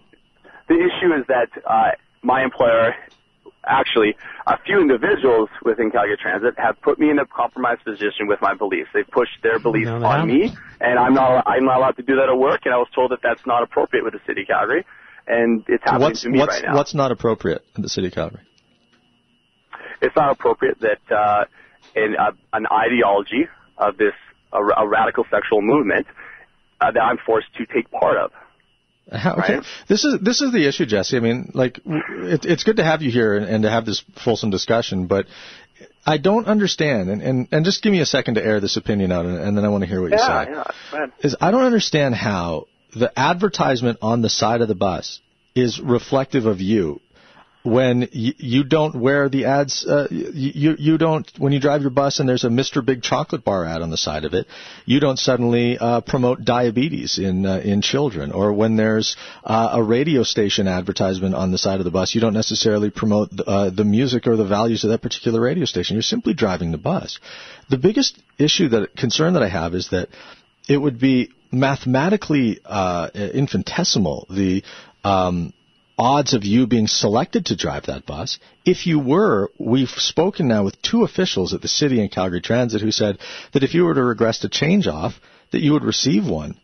the 0.67 0.75
issue 0.75 1.13
is 1.19 1.25
that 1.27 1.49
uh, 1.67 1.91
my 2.21 2.43
employer, 2.43 2.93
actually, 3.65 4.15
a 4.47 4.57
few 4.65 4.79
individuals 4.79 5.49
within 5.63 5.91
Calgary 5.91 6.17
Transit 6.21 6.55
have 6.57 6.81
put 6.81 6.99
me 6.99 7.09
in 7.09 7.19
a 7.19 7.25
compromised 7.25 7.83
position 7.83 8.27
with 8.27 8.39
my 8.41 8.53
beliefs. 8.53 8.89
They've 8.93 9.07
pushed 9.07 9.41
their 9.43 9.59
beliefs 9.59 9.87
No, 9.87 10.03
on 10.03 10.27
me, 10.27 10.53
and 10.79 10.99
I'm 10.99 11.13
not 11.13 11.47
I'm 11.47 11.65
not 11.65 11.77
allowed 11.77 11.97
to 11.97 12.03
do 12.03 12.15
that 12.15 12.29
at 12.29 12.37
work. 12.37 12.61
And 12.65 12.73
I 12.73 12.77
was 12.77 12.87
told 12.93 13.11
that 13.11 13.19
that's 13.21 13.45
not 13.45 13.63
appropriate 13.63 14.03
with 14.03 14.13
the 14.13 14.21
city 14.25 14.41
of 14.41 14.47
Calgary, 14.47 14.85
and 15.27 15.63
it's 15.67 15.83
happening 15.83 16.01
what's 16.01 16.21
to 16.23 16.29
me 16.29 16.39
what's 16.39 16.55
right 16.55 16.63
now. 16.63 16.75
what's 16.75 16.93
not 16.95 17.11
appropriate 17.11 17.63
in 17.75 17.81
the 17.81 17.89
city 17.89 18.07
of 18.07 18.13
Calgary? 18.13 18.41
it's 20.01 20.15
not 20.15 20.31
appropriate 20.31 20.77
that 20.81 21.15
uh, 21.15 21.45
in 21.95 22.15
uh, 22.17 22.31
an 22.53 22.65
ideology 22.71 23.47
of 23.77 23.97
this 23.97 24.13
a, 24.53 24.59
a 24.81 24.87
radical 24.87 25.25
sexual 25.29 25.61
movement 25.61 26.07
uh, 26.81 26.91
that 26.91 27.01
I'm 27.01 27.17
forced 27.25 27.53
to 27.57 27.65
take 27.65 27.91
part 27.91 28.17
of. 28.17 28.31
How, 29.11 29.33
okay. 29.33 29.55
Right. 29.55 29.63
This 29.87 30.03
is 30.05 30.19
this 30.21 30.41
is 30.41 30.51
the 30.51 30.67
issue, 30.67 30.85
Jesse. 30.85 31.17
I 31.17 31.19
mean, 31.19 31.51
like, 31.53 31.79
it, 31.85 32.45
it's 32.45 32.63
good 32.63 32.77
to 32.77 32.83
have 32.83 33.01
you 33.01 33.11
here 33.11 33.35
and, 33.35 33.45
and 33.45 33.63
to 33.63 33.69
have 33.69 33.85
this 33.85 34.03
fulsome 34.23 34.49
discussion, 34.51 35.07
but 35.07 35.25
I 36.05 36.17
don't 36.17 36.45
understand. 36.47 37.09
And, 37.09 37.21
and, 37.21 37.47
and 37.51 37.65
just 37.65 37.81
give 37.81 37.91
me 37.91 38.01
a 38.01 38.05
second 38.05 38.35
to 38.35 38.45
air 38.45 38.59
this 38.59 38.77
opinion 38.77 39.11
out, 39.11 39.25
and, 39.25 39.37
and 39.37 39.57
then 39.57 39.65
I 39.65 39.69
want 39.69 39.83
to 39.83 39.87
hear 39.87 40.01
what 40.01 40.11
you 40.11 40.17
say. 40.17 40.23
yeah. 40.23 41.07
Is 41.21 41.35
I 41.41 41.51
don't 41.51 41.63
understand 41.63 42.15
how 42.15 42.67
the 42.95 43.11
advertisement 43.17 43.99
on 44.01 44.21
the 44.21 44.29
side 44.29 44.61
of 44.61 44.67
the 44.67 44.75
bus 44.75 45.19
is 45.55 45.79
reflective 45.79 46.45
of 46.45 46.61
you 46.61 47.01
when 47.63 48.07
you, 48.11 48.33
you 48.37 48.63
don't 48.63 48.95
wear 48.95 49.27
the 49.27 49.45
ads. 49.45 49.85
Uh, 49.85 50.07
you 50.09 50.75
you 50.79 50.97
don't 50.97 51.29
when 51.37 51.51
you 51.51 51.59
drive 51.59 51.81
your 51.81 51.89
bus 51.89 52.19
and 52.19 52.29
there's 52.29 52.45
a 52.45 52.49
Mr. 52.49 52.85
Big 52.85 53.01
chocolate 53.01 53.43
bar 53.43 53.65
ad 53.65 53.81
on 53.81 53.89
the 53.89 53.97
side 53.97 54.23
of 54.23 54.33
it. 54.33 54.47
You 54.85 54.99
don't 54.99 55.19
suddenly 55.19 55.77
uh, 55.77 56.01
promote 56.01 56.45
diabetes 56.45 57.17
in 57.17 57.45
uh, 57.45 57.57
in 57.57 57.81
children, 57.81 58.31
or 58.31 58.53
when 58.53 58.77
there's 58.77 59.17
uh, 59.43 59.69
a 59.73 59.83
radio 59.83 60.23
station 60.23 60.67
advertisement 60.67 61.35
on 61.35 61.51
the 61.51 61.57
side 61.57 61.79
of 61.79 61.85
the 61.85 61.91
bus, 61.91 62.15
you 62.15 62.21
don't 62.21 62.33
necessarily 62.33 62.89
promote 62.89 63.29
uh, 63.45 63.69
the 63.69 63.85
music 63.85 64.25
or 64.27 64.37
the 64.37 64.45
values 64.45 64.83
of 64.83 64.91
that 64.91 65.01
particular 65.01 65.41
radio 65.41 65.65
station. 65.65 65.95
You're 65.95 66.03
simply 66.03 66.33
driving 66.33 66.71
the 66.71 66.77
bus. 66.77 67.19
The 67.69 67.77
biggest 67.77 68.21
issue 68.37 68.69
that 68.69 68.95
concern 68.95 69.33
that 69.33 69.43
I 69.43 69.49
have 69.49 69.75
is 69.75 69.89
that 69.89 70.09
it 70.69 70.77
would 70.77 70.99
be 70.99 71.31
mathematically 71.51 72.59
uh, 72.63 73.09
infinitesimal 73.13 74.27
the 74.29 74.63
um, 75.03 75.53
odds 75.99 76.33
of 76.33 76.45
you 76.45 76.65
being 76.65 76.87
selected 76.87 77.47
to 77.47 77.57
drive 77.57 77.87
that 77.87 78.05
bus. 78.05 78.39
If 78.65 78.87
you 78.87 78.99
were, 78.99 79.51
we've 79.59 79.89
spoken 79.89 80.47
now 80.47 80.63
with 80.63 80.81
two 80.81 81.03
officials 81.03 81.53
at 81.53 81.61
the 81.61 81.67
city 81.67 81.99
and 81.99 82.09
Calgary 82.09 82.39
Transit 82.39 82.81
who 82.81 82.91
said 82.91 83.19
that 83.53 83.63
if 83.63 83.73
you 83.73 83.83
were 83.83 83.93
to 83.93 84.03
request 84.03 84.45
a 84.45 84.49
change 84.49 84.87
off, 84.87 85.19
that 85.51 85.61
you 85.61 85.73
would 85.73 85.83
receive 85.83 86.25
one. 86.25 86.55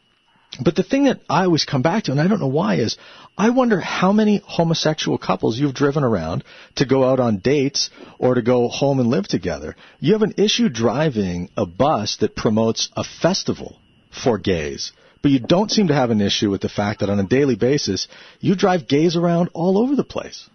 But 0.63 0.77
the 0.77 0.83
thing 0.83 1.03
that 1.03 1.19
I 1.29 1.43
always 1.43 1.65
come 1.65 1.81
back 1.81 2.05
to, 2.05 2.11
and 2.11 2.21
I 2.21 2.29
don't 2.29 2.39
know 2.39 2.47
why, 2.47 2.75
is 2.75 2.95
I 3.37 3.49
wonder 3.49 3.81
how 3.81 4.13
many 4.13 4.41
homosexual 4.45 5.17
couples 5.17 5.59
you've 5.59 5.73
driven 5.73 6.05
around 6.05 6.45
to 6.75 6.85
go 6.85 7.03
out 7.03 7.19
on 7.19 7.39
dates 7.39 7.89
or 8.17 8.35
to 8.35 8.41
go 8.41 8.69
home 8.69 9.01
and 9.01 9.09
live 9.09 9.27
together. 9.27 9.75
You 9.99 10.13
have 10.13 10.21
an 10.21 10.35
issue 10.37 10.69
driving 10.69 11.49
a 11.57 11.65
bus 11.65 12.15
that 12.21 12.37
promotes 12.37 12.89
a 12.95 13.03
festival 13.03 13.79
for 14.23 14.37
gays. 14.37 14.93
But 15.25 15.31
you 15.31 15.39
don't 15.39 15.71
seem 15.71 15.87
to 15.87 15.93
have 15.95 16.11
an 16.11 16.21
issue 16.21 16.51
with 16.51 16.61
the 16.61 16.69
fact 16.69 16.99
that 16.99 17.09
on 17.09 17.19
a 17.19 17.23
daily 17.23 17.55
basis, 17.55 18.07
you 18.41 18.55
drive 18.55 18.87
gays 18.87 19.15
around 19.15 19.49
all 19.53 19.79
over 19.79 19.95
the 19.95 20.03
place. 20.03 20.47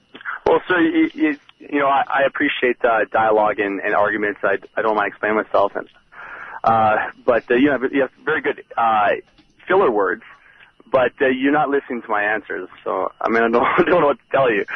Well, 0.47 0.63
sir, 0.69 0.79
you, 0.79 1.11
you, 1.13 1.39
you 1.59 1.81
know, 1.81 1.89
I, 1.89 2.05
I 2.07 2.21
appreciate 2.29 2.77
uh, 2.85 3.01
dialogue 3.11 3.59
and, 3.59 3.81
and 3.81 3.97
arguments. 3.97 4.39
I, 4.45 4.59
I 4.77 4.83
don't 4.83 4.95
mind 4.95 5.09
explaining 5.09 5.39
myself, 5.39 5.73
and 5.75 5.89
uh, 6.63 7.11
but 7.27 7.51
uh, 7.51 7.57
you 7.57 7.73
have 7.73 7.83
you 7.91 8.03
have 8.03 8.13
very 8.25 8.43
good 8.43 8.63
uh, 8.79 9.09
filler 9.67 9.91
words, 9.91 10.23
but 10.89 11.15
uh, 11.21 11.27
you're 11.27 11.51
not 11.51 11.69
listening 11.69 12.03
to 12.03 12.09
my 12.09 12.23
answers. 12.23 12.69
So 12.85 13.11
I 13.21 13.29
mean, 13.29 13.43
I 13.43 13.51
don't, 13.51 13.65
I 13.77 13.83
don't 13.83 14.01
know 14.01 14.07
what 14.07 14.19
to 14.19 14.31
tell 14.31 14.53
you. 14.53 14.67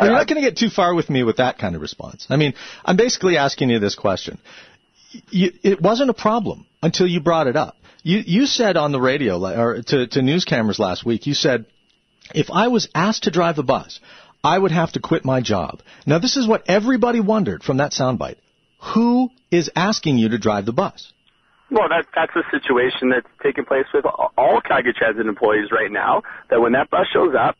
You're 0.00 0.12
not 0.12 0.26
going 0.26 0.42
to 0.42 0.48
get 0.48 0.56
too 0.56 0.70
far 0.70 0.94
with 0.94 1.10
me 1.10 1.22
with 1.22 1.36
that 1.36 1.58
kind 1.58 1.76
of 1.76 1.82
response. 1.82 2.26
I 2.30 2.36
mean, 2.36 2.54
I'm 2.82 2.96
basically 2.96 3.36
asking 3.36 3.68
you 3.68 3.78
this 3.78 3.94
question. 3.94 4.38
You, 5.28 5.52
it 5.62 5.82
wasn't 5.82 6.08
a 6.08 6.14
problem 6.14 6.64
until 6.82 7.06
you 7.06 7.20
brought 7.20 7.46
it 7.46 7.56
up. 7.56 7.76
You, 8.02 8.22
you 8.24 8.46
said 8.46 8.76
on 8.76 8.92
the 8.92 9.00
radio 9.00 9.44
or 9.44 9.82
to, 9.82 10.06
to 10.08 10.22
news 10.22 10.44
cameras 10.44 10.78
last 10.78 11.06
week, 11.06 11.26
you 11.26 11.34
said, 11.34 11.66
if 12.34 12.50
I 12.50 12.68
was 12.68 12.88
asked 12.94 13.24
to 13.24 13.30
drive 13.30 13.58
a 13.58 13.62
bus, 13.62 14.00
I 14.42 14.58
would 14.58 14.72
have 14.72 14.92
to 14.92 15.00
quit 15.00 15.24
my 15.24 15.40
job. 15.40 15.82
Now, 16.04 16.18
this 16.18 16.36
is 16.36 16.46
what 16.48 16.64
everybody 16.66 17.20
wondered 17.20 17.62
from 17.62 17.76
that 17.76 17.92
soundbite. 17.92 18.36
Who 18.94 19.30
is 19.50 19.70
asking 19.76 20.18
you 20.18 20.30
to 20.30 20.38
drive 20.38 20.66
the 20.66 20.72
bus? 20.72 21.12
Well, 21.70 21.88
that, 21.88 22.06
that's 22.14 22.32
a 22.36 22.42
situation 22.50 23.10
that's 23.10 23.26
taking 23.42 23.64
place 23.64 23.86
with 23.94 24.04
all 24.04 24.60
Calgary 24.60 24.92
Transit 24.92 25.26
employees 25.26 25.70
right 25.70 25.90
now. 25.90 26.22
That 26.50 26.60
when 26.60 26.72
that 26.72 26.90
bus 26.90 27.06
shows 27.12 27.34
up, 27.38 27.56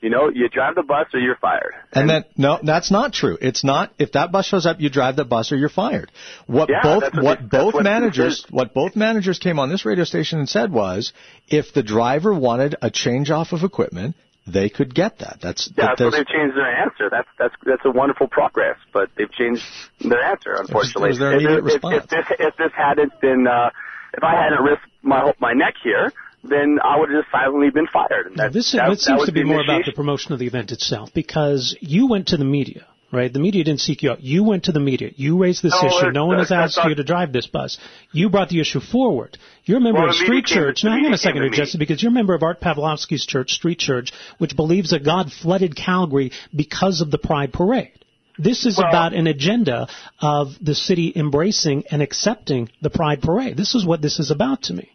you 0.00 0.10
know, 0.10 0.28
you 0.28 0.48
drive 0.48 0.74
the 0.74 0.82
bus 0.82 1.06
or 1.14 1.20
you're 1.20 1.36
fired. 1.36 1.74
And, 1.92 2.02
and 2.02 2.10
then 2.10 2.24
no, 2.36 2.58
that's 2.62 2.90
not 2.90 3.12
true. 3.12 3.38
It's 3.40 3.64
not. 3.64 3.92
If 3.98 4.12
that 4.12 4.30
bus 4.30 4.46
shows 4.46 4.66
up, 4.66 4.80
you 4.80 4.90
drive 4.90 5.16
the 5.16 5.24
bus 5.24 5.52
or 5.52 5.56
you're 5.56 5.68
fired. 5.68 6.12
What 6.46 6.68
yeah, 6.68 6.82
both 6.82 7.02
what, 7.14 7.24
what 7.24 7.48
both 7.48 7.74
what 7.74 7.84
managers 7.84 8.44
what 8.50 8.74
both 8.74 8.94
managers 8.94 9.38
came 9.38 9.58
on 9.58 9.70
this 9.70 9.84
radio 9.84 10.04
station 10.04 10.38
and 10.38 10.48
said 10.48 10.70
was, 10.72 11.12
if 11.48 11.72
the 11.72 11.82
driver 11.82 12.34
wanted 12.34 12.76
a 12.82 12.90
change 12.90 13.30
off 13.30 13.52
of 13.52 13.62
equipment, 13.62 14.16
they 14.46 14.68
could 14.68 14.94
get 14.94 15.18
that. 15.18 15.38
That's 15.42 15.70
yeah. 15.76 15.94
so 15.96 16.10
they've 16.10 16.26
changed 16.26 16.56
their 16.56 16.76
answer. 16.76 17.08
That's 17.10 17.28
that's 17.38 17.54
that's 17.64 17.82
a 17.84 17.90
wonderful 17.90 18.28
progress, 18.28 18.76
but 18.92 19.10
they've 19.16 19.32
changed 19.32 19.62
their 20.00 20.22
answer. 20.22 20.54
Unfortunately, 20.54 21.10
was, 21.10 21.20
was 21.20 21.42
if, 21.42 21.82
if, 21.82 22.04
if, 22.04 22.08
this 22.08 22.26
if 22.38 22.56
this 22.56 22.72
hadn't 22.76 23.20
been 23.20 23.46
uh, 23.46 23.70
if 24.14 24.22
I 24.22 24.42
hadn't 24.42 24.62
risked 24.62 24.86
my 25.02 25.32
my 25.40 25.52
neck 25.52 25.74
here, 25.82 26.12
then 26.48 26.78
I 26.82 26.98
would 26.98 27.10
have 27.10 27.22
just 27.22 27.32
silently 27.32 27.70
been 27.70 27.86
fired. 27.92 28.32
That, 28.36 28.52
this 28.52 28.72
that, 28.72 28.88
that 28.88 28.98
seems 28.98 29.26
to 29.26 29.32
be 29.32 29.44
more 29.44 29.62
about 29.62 29.84
the 29.84 29.92
promotion 29.92 30.32
of 30.32 30.38
the 30.38 30.46
event 30.46 30.72
itself 30.72 31.10
because 31.14 31.76
you 31.80 32.08
went 32.08 32.28
to 32.28 32.36
the 32.36 32.44
media 32.44 32.86
right? 33.12 33.32
The 33.32 33.38
media 33.38 33.64
didn't 33.64 33.80
seek 33.80 34.02
you 34.02 34.10
out. 34.10 34.22
You 34.22 34.44
went 34.44 34.64
to 34.64 34.72
the 34.72 34.80
media. 34.80 35.10
You 35.14 35.38
raised 35.38 35.62
this 35.62 35.76
no, 35.80 35.88
issue. 35.88 36.10
No 36.10 36.26
one 36.26 36.38
has 36.38 36.50
asked 36.50 36.78
you 36.84 36.94
to 36.94 37.04
drive 37.04 37.32
this 37.32 37.46
bus. 37.46 37.78
You 38.12 38.30
brought 38.30 38.48
the 38.48 38.60
issue 38.60 38.80
forward. 38.80 39.38
You're 39.64 39.78
a 39.78 39.80
member 39.80 40.00
well, 40.00 40.10
of 40.10 40.16
Street 40.16 40.44
Church. 40.44 40.82
Now, 40.84 40.92
hang 40.92 41.06
on 41.06 41.14
a 41.14 41.18
second 41.18 41.42
here, 41.42 41.50
Jesse, 41.50 41.78
because 41.78 42.02
you're 42.02 42.10
a 42.10 42.14
member 42.14 42.34
of 42.34 42.42
Art 42.42 42.60
Pawlowski's 42.60 43.24
church, 43.26 43.52
Street 43.52 43.78
Church, 43.78 44.12
which 44.38 44.56
believes 44.56 44.90
that 44.90 45.04
God 45.04 45.32
flooded 45.32 45.76
Calgary 45.76 46.32
because 46.54 47.00
of 47.00 47.10
the 47.10 47.18
Pride 47.18 47.52
Parade. 47.52 47.92
This 48.38 48.66
is 48.66 48.76
well, 48.76 48.88
about 48.88 49.14
an 49.14 49.26
agenda 49.26 49.88
of 50.20 50.48
the 50.60 50.74
city 50.74 51.12
embracing 51.16 51.84
and 51.90 52.02
accepting 52.02 52.68
the 52.82 52.90
Pride 52.90 53.22
Parade. 53.22 53.56
This 53.56 53.74
is 53.74 53.86
what 53.86 54.02
this 54.02 54.18
is 54.18 54.30
about 54.30 54.64
to 54.64 54.74
me. 54.74 54.90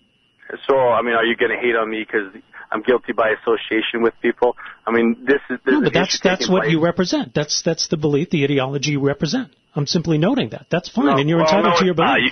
So, 0.67 0.77
I 0.77 1.01
mean, 1.01 1.13
are 1.13 1.25
you 1.25 1.35
going 1.35 1.51
to 1.51 1.57
hate 1.57 1.75
on 1.75 1.89
me 1.89 2.05
because 2.05 2.33
I'm 2.71 2.81
guilty 2.81 3.13
by 3.13 3.29
association 3.29 4.01
with 4.01 4.13
people? 4.21 4.55
I 4.85 4.91
mean, 4.91 5.25
this 5.25 5.41
is 5.49 5.59
this 5.65 5.73
no, 5.73 5.81
but 5.81 5.93
that's 5.93 6.19
that's 6.21 6.49
what 6.49 6.63
place. 6.63 6.71
you 6.71 6.83
represent. 6.83 7.33
That's 7.33 7.61
that's 7.63 7.87
the 7.87 7.97
belief, 7.97 8.29
the 8.29 8.43
ideology 8.43 8.91
you 8.91 9.01
represent. 9.01 9.49
I'm 9.75 9.87
simply 9.87 10.17
noting 10.17 10.49
that. 10.49 10.67
That's 10.69 10.89
fine, 10.89 11.05
no, 11.05 11.17
and 11.17 11.29
you're 11.29 11.37
well, 11.37 11.47
entitled 11.47 11.73
no, 11.75 11.79
to 11.79 11.85
your 11.85 11.95
belief. 11.95 12.31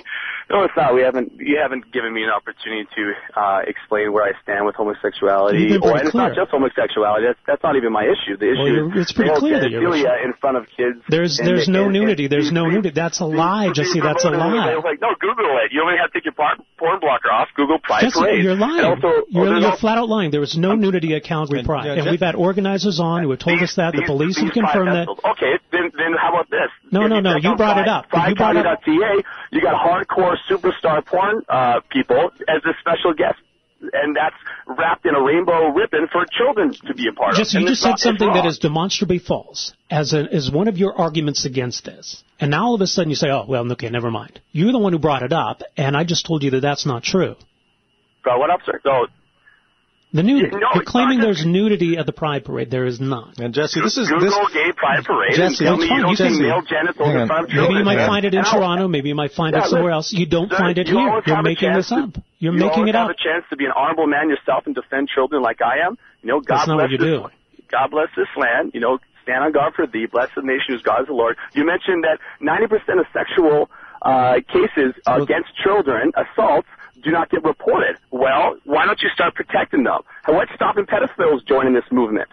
no, 0.50 0.64
it's 0.64 0.74
not. 0.76 0.94
We 0.94 1.02
haven't. 1.02 1.38
You 1.38 1.62
haven't 1.62 1.92
given 1.92 2.12
me 2.12 2.24
an 2.26 2.30
opportunity 2.34 2.82
to 2.82 3.12
uh, 3.38 3.60
explain 3.70 4.12
where 4.12 4.26
I 4.26 4.34
stand 4.42 4.66
with 4.66 4.74
homosexuality, 4.74 5.78
or 5.78 5.94
and 5.94 6.06
it's 6.10 6.14
not 6.14 6.34
just 6.34 6.50
homosexuality. 6.50 7.30
That's 7.30 7.38
that's 7.46 7.62
not 7.62 7.76
even 7.76 7.92
my 7.92 8.02
issue. 8.02 8.34
The 8.34 8.50
issue 8.50 8.90
well, 8.90 8.98
is 8.98 9.06
it's 9.06 9.12
pretty 9.14 9.30
clear 9.38 9.60
that 9.62 9.70
you're 9.70 9.94
in 9.94 10.34
front 10.42 10.58
of 10.58 10.66
kids. 10.66 10.98
There's 11.08 11.38
there's 11.38 11.70
and, 11.70 11.78
no 11.78 11.84
and, 11.84 11.94
nudity. 11.94 12.26
And, 12.26 12.32
there's 12.32 12.50
no 12.50 12.66
nudity. 12.66 12.90
That's 12.90 13.20
a 13.20 13.30
lie, 13.30 13.70
Jesse. 13.72 14.00
That's 14.02 14.24
a 14.24 14.30
lie. 14.34 14.74
Like, 14.82 15.00
no, 15.00 15.14
Google 15.22 15.54
it. 15.62 15.70
You 15.70 15.86
only 15.86 15.94
have 16.02 16.10
to 16.10 16.18
take 16.18 16.26
your 16.26 16.34
porn 16.34 16.98
blocker 16.98 17.30
off. 17.30 17.48
Google 17.54 17.78
Pride 17.78 18.10
Jesse, 18.10 18.18
Parade. 18.18 18.42
You're 18.42 18.58
lying. 18.58 18.84
Also, 18.84 19.22
you're, 19.30 19.54
you're 19.54 19.76
flat 19.76 19.98
out 19.98 20.08
lying. 20.08 20.32
There 20.32 20.40
was 20.42 20.58
no 20.58 20.74
nudity 20.74 21.14
at 21.14 21.22
Calgary 21.22 21.62
Pride, 21.62 21.86
yeah, 21.86 21.92
and 21.92 22.02
Jeff, 22.02 22.10
we've 22.10 22.20
had 22.20 22.34
organizers 22.34 22.98
on 22.98 23.22
who 23.22 23.30
have 23.30 23.38
told 23.38 23.60
these, 23.60 23.70
us 23.70 23.76
that. 23.76 23.94
The 23.94 24.02
police 24.04 24.36
have 24.42 24.50
confirmed 24.50 24.98
that. 24.98 25.06
Okay, 25.06 25.62
then 25.70 25.94
then 25.94 26.18
how 26.18 26.34
about 26.34 26.50
this? 26.50 26.74
No, 26.90 27.06
no, 27.06 27.20
no. 27.20 27.29
You 27.38 27.56
brought 27.56 27.78
it 27.78 27.88
up. 27.88 28.06
You 28.12 28.34
brought 28.34 28.56
it 28.56 28.66
up. 28.66 28.80
You 28.86 29.60
got 29.60 29.74
hardcore 29.74 30.36
superstar 30.50 31.04
porn 31.04 31.42
uh, 31.48 31.80
people 31.90 32.30
as 32.48 32.62
a 32.64 32.72
special 32.80 33.14
guest 33.14 33.38
and 33.92 34.16
that's 34.16 34.36
wrapped 34.66 35.06
in 35.06 35.14
a 35.14 35.22
rainbow 35.22 35.68
ribbon 35.68 36.06
for 36.12 36.24
children 36.30 36.72
to 36.86 36.94
be 36.94 37.08
a 37.08 37.12
part 37.12 37.34
just, 37.34 37.54
of. 37.54 37.62
You 37.62 37.68
just 37.68 37.82
said 37.82 37.98
something 37.98 38.28
that 38.32 38.46
is 38.46 38.58
demonstrably 38.58 39.18
false 39.18 39.72
as 39.90 40.12
a, 40.12 40.26
as 40.32 40.50
one 40.50 40.68
of 40.68 40.76
your 40.76 40.96
arguments 40.96 41.44
against 41.44 41.84
this, 41.84 42.22
and 42.38 42.50
now 42.50 42.66
all 42.66 42.74
of 42.74 42.80
a 42.80 42.86
sudden 42.86 43.10
you 43.10 43.16
say, 43.16 43.28
"Oh, 43.30 43.44
well, 43.48 43.70
okay, 43.72 43.88
never 43.88 44.10
mind." 44.10 44.40
You're 44.52 44.72
the 44.72 44.78
one 44.78 44.92
who 44.92 44.98
brought 44.98 45.22
it 45.22 45.32
up, 45.32 45.62
and 45.76 45.96
I 45.96 46.04
just 46.04 46.26
told 46.26 46.42
you 46.42 46.50
that 46.52 46.60
that's 46.60 46.86
not 46.86 47.02
true. 47.02 47.36
Bro, 48.22 48.38
what 48.38 48.50
up, 48.50 48.60
sir? 48.66 48.80
So 48.82 49.06
the 50.12 50.22
nudity. 50.22 50.56
No, 50.56 50.68
You're 50.74 50.84
claiming 50.84 51.18
not. 51.18 51.24
there's 51.26 51.44
nudity 51.46 51.96
at 51.96 52.06
the 52.06 52.12
Pride 52.12 52.44
Parade. 52.44 52.70
There 52.70 52.84
is 52.84 53.00
not. 53.00 53.38
And 53.38 53.54
Jesse, 53.54 53.80
this 53.80 53.96
is 53.96 54.08
Google 54.08 54.26
this, 54.28 54.52
gay 54.54 54.72
Pride 54.76 55.04
Parade 55.04 55.34
Jesse, 55.36 55.64
and 55.64 55.66
tell 55.66 55.76
me 55.76 55.88
fine. 55.88 55.96
you 55.98 56.02
don't 56.02 56.16
Jesse, 56.16 56.34
see 56.34 56.42
male 56.42 56.62
genitals 56.62 57.08
in 57.14 57.26
front 57.28 57.44
of. 57.46 57.54
Maybe 57.54 57.74
you 57.74 57.84
might 57.84 58.06
find 58.06 58.24
it 58.24 58.34
in 58.34 58.44
Toronto. 58.44 58.88
Maybe 58.88 59.08
you 59.08 59.14
might 59.14 59.32
find 59.32 59.54
Yeah, 59.54 59.64
it 59.64 59.70
somewhere 59.70 59.92
else. 59.92 60.12
You 60.12 60.26
don't 60.26 60.50
find 60.50 60.76
it 60.78 60.88
you 60.88 60.98
here. 60.98 61.22
You're 61.26 61.42
making 61.42 61.72
this 61.74 61.92
up. 61.92 62.12
to- 62.14 62.22
You're 62.38 62.52
you 62.54 62.58
making 62.58 62.88
it 62.88 62.94
up. 62.96 63.08
You 63.08 63.14
have 63.14 63.16
a 63.16 63.22
chance 63.40 63.44
to 63.50 63.56
be 63.56 63.66
an 63.66 63.72
honorable 63.76 64.06
man 64.06 64.28
yourself 64.28 64.66
and 64.66 64.74
defend 64.74 65.08
children 65.08 65.42
like 65.42 65.62
I 65.62 65.86
am. 65.86 65.96
You 66.22 66.28
know, 66.30 66.40
God 66.40 66.56
That's 66.58 66.68
not 66.68 66.76
bless 66.78 66.84
what 66.84 66.90
you 66.90 66.98
this, 66.98 67.30
do. 67.60 67.66
God 67.70 67.90
bless 67.90 68.08
this 68.16 68.28
land. 68.36 68.72
You 68.74 68.80
know, 68.80 68.98
stand 69.22 69.44
on 69.44 69.52
God 69.52 69.74
for 69.74 69.86
thee. 69.86 70.06
Bless 70.10 70.28
the 70.34 70.42
nation 70.42 70.74
whose 70.74 70.82
God 70.82 71.02
is 71.02 71.06
the 71.06 71.12
Lord. 71.14 71.36
You 71.54 71.64
mentioned 71.64 72.04
that 72.04 72.18
90% 72.42 72.98
of 72.98 73.06
sexual 73.12 73.70
uh, 74.02 74.40
cases 74.48 74.94
against 75.06 75.50
children, 75.62 76.10
assaults, 76.16 76.66
do 77.02 77.10
not 77.10 77.30
get 77.30 77.44
reported. 77.44 77.96
Well, 78.10 78.56
why 78.64 78.86
don't 78.86 79.00
you 79.02 79.08
start 79.14 79.34
protecting 79.34 79.84
them? 79.84 80.00
And 80.26 80.36
what's 80.36 80.52
stopping 80.54 80.86
pedophiles 80.86 81.46
joining 81.46 81.74
this 81.74 81.84
movement? 81.90 82.28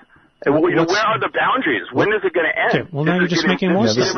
And, 0.45 0.53
know, 0.53 0.85
where 0.85 1.01
are 1.01 1.19
the 1.19 1.31
boundaries? 1.33 1.87
When 1.91 2.09
is 2.13 2.21
it 2.23 2.31
going 2.31 2.45
to 2.45 2.59
end? 2.59 2.83
Okay, 2.85 2.89
well, 2.93 3.05
now 3.05 3.17
you're 3.17 3.27
just 3.27 3.47
making 3.47 3.73
more 3.73 3.87
sense. 3.87 4.13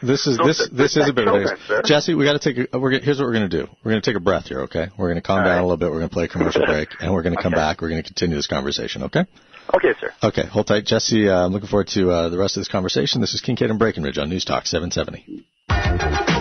This 0.00 0.26
is 0.26 0.38
So 0.38 0.46
this 0.46 0.66
this 0.72 0.96
is 0.96 1.08
a 1.08 1.12
bit 1.12 1.28
of 1.28 1.46
sir. 1.66 1.82
Jesse, 1.84 2.14
we 2.14 2.24
got 2.24 2.40
to 2.40 2.54
take. 2.54 2.70
A, 2.72 2.78
we're 2.78 2.92
gonna, 2.92 3.04
here's 3.04 3.18
what 3.18 3.26
we're 3.26 3.34
going 3.34 3.50
to 3.50 3.54
do. 3.64 3.68
We're 3.84 3.92
going 3.92 4.00
to 4.02 4.10
take 4.10 4.16
a 4.16 4.20
breath 4.20 4.46
here, 4.46 4.60
okay? 4.62 4.88
We're 4.96 5.08
going 5.08 5.20
to 5.20 5.26
calm 5.26 5.40
All 5.40 5.44
down 5.44 5.56
right. 5.56 5.60
a 5.60 5.62
little 5.62 5.76
bit. 5.76 5.90
We're 5.90 5.98
going 5.98 6.08
to 6.08 6.14
play 6.14 6.24
a 6.24 6.28
commercial 6.28 6.64
break, 6.66 6.88
and 7.00 7.12
we're 7.12 7.22
going 7.22 7.36
to 7.36 7.42
come 7.42 7.52
Okay. 7.52 7.60
back. 7.60 7.82
We're 7.82 7.90
going 7.90 8.02
to 8.02 8.06
continue 8.08 8.34
this 8.36 8.46
conversation, 8.46 9.02
okay? 9.04 9.26
Okay, 9.74 9.92
sir. 10.00 10.10
Okay, 10.22 10.46
hold 10.46 10.68
tight, 10.68 10.86
Jesse. 10.86 11.28
Uh, 11.28 11.44
I'm 11.44 11.52
looking 11.52 11.68
forward 11.68 11.88
to 11.88 12.10
uh, 12.10 12.28
the 12.30 12.38
rest 12.38 12.56
of 12.56 12.62
this 12.62 12.68
conversation. 12.68 13.20
This 13.20 13.34
is 13.34 13.42
Kincaid 13.42 13.68
and 13.68 13.78
Breckenridge 13.78 14.16
on 14.16 14.30
News 14.30 14.46
Talk 14.46 14.64
770. 14.64 16.37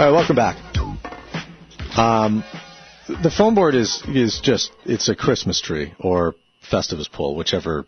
All 0.00 0.06
right, 0.06 0.12
welcome 0.12 0.34
back. 0.34 0.56
Um, 1.94 2.42
the 3.22 3.30
phone 3.30 3.54
board 3.54 3.74
is 3.74 4.02
is 4.08 4.40
just 4.42 4.72
it's 4.86 5.10
a 5.10 5.14
Christmas 5.14 5.60
tree 5.60 5.92
or 6.00 6.34
Festivus 6.72 7.12
pole, 7.12 7.36
whichever 7.36 7.84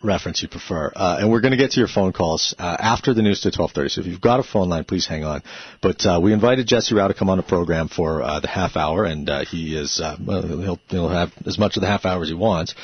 reference 0.00 0.42
you 0.42 0.48
prefer. 0.48 0.92
Uh, 0.94 1.16
and 1.18 1.28
we're 1.28 1.40
going 1.40 1.50
to 1.50 1.56
get 1.56 1.72
to 1.72 1.80
your 1.80 1.88
phone 1.88 2.12
calls 2.12 2.54
uh, 2.56 2.76
after 2.78 3.14
the 3.14 3.22
news 3.22 3.40
to 3.40 3.50
12:30. 3.50 3.90
So 3.90 4.00
if 4.00 4.06
you've 4.06 4.20
got 4.20 4.38
a 4.38 4.44
phone 4.44 4.68
line, 4.68 4.84
please 4.84 5.08
hang 5.08 5.24
on. 5.24 5.42
But 5.82 6.06
uh, 6.06 6.20
we 6.22 6.32
invited 6.32 6.68
Jesse 6.68 6.94
Rau 6.94 7.08
to 7.08 7.14
come 7.14 7.28
on 7.28 7.36
the 7.36 7.42
program 7.42 7.88
for 7.88 8.22
uh, 8.22 8.38
the 8.38 8.46
half 8.46 8.76
hour, 8.76 9.04
and 9.04 9.28
uh, 9.28 9.44
he 9.44 9.76
is 9.76 10.00
uh, 10.00 10.18
well, 10.24 10.42
he'll 10.42 10.78
he'll 10.88 11.08
have 11.08 11.32
as 11.46 11.58
much 11.58 11.76
of 11.76 11.80
the 11.80 11.88
half 11.88 12.04
hour 12.04 12.22
as 12.22 12.28
he 12.28 12.34
wants. 12.34 12.76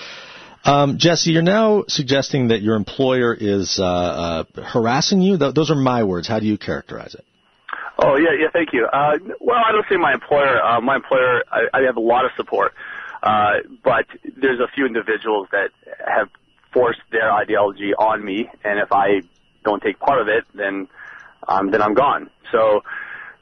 Um, 0.65 0.99
Jesse, 0.99 1.31
you're 1.31 1.43
now 1.43 1.85
suggesting 1.87 2.49
that 2.49 2.63
your 2.63 2.75
employer 2.75 3.33
is 3.33 3.77
harassing 3.77 5.23
you. 5.23 5.39
Th- 5.39 5.55
those 5.55 5.71
are 5.71 5.77
my 5.77 6.03
words. 6.03 6.27
How 6.27 6.41
do 6.41 6.47
you 6.47 6.59
characterize 6.59 7.15
it? 7.15 7.25
Oh 7.99 8.17
yeah, 8.17 8.31
yeah. 8.39 8.49
Thank 8.53 8.73
you. 8.73 8.87
Uh, 8.87 9.19
well, 9.41 9.59
I 9.65 9.73
don't 9.73 9.87
say 9.89 9.97
my 9.97 10.13
employer. 10.13 10.63
Uh, 10.63 10.81
my 10.81 10.97
employer, 10.97 11.43
I, 11.51 11.67
I 11.73 11.83
have 11.83 11.97
a 11.97 12.01
lot 12.01 12.25
of 12.25 12.31
support, 12.37 12.75
uh, 13.23 13.55
but 13.83 14.07
there's 14.37 14.61
a 14.61 14.69
few 14.75 14.87
individuals 14.87 15.49
that 15.53 15.71
have 16.07 16.29
forced 16.73 17.01
their 17.11 17.33
ideology 17.33 17.95
on 17.95 18.23
me, 18.23 18.51
and 18.65 18.79
if 18.79 18.93
I 18.93 19.23
don't 19.65 19.83
take 19.83 19.99
part 19.99 20.21
of 20.21 20.29
it, 20.29 20.45
then 20.55 20.89
um, 21.49 21.71
then 21.71 21.81
I'm 21.81 21.95
gone. 21.95 22.31
So 22.53 22.83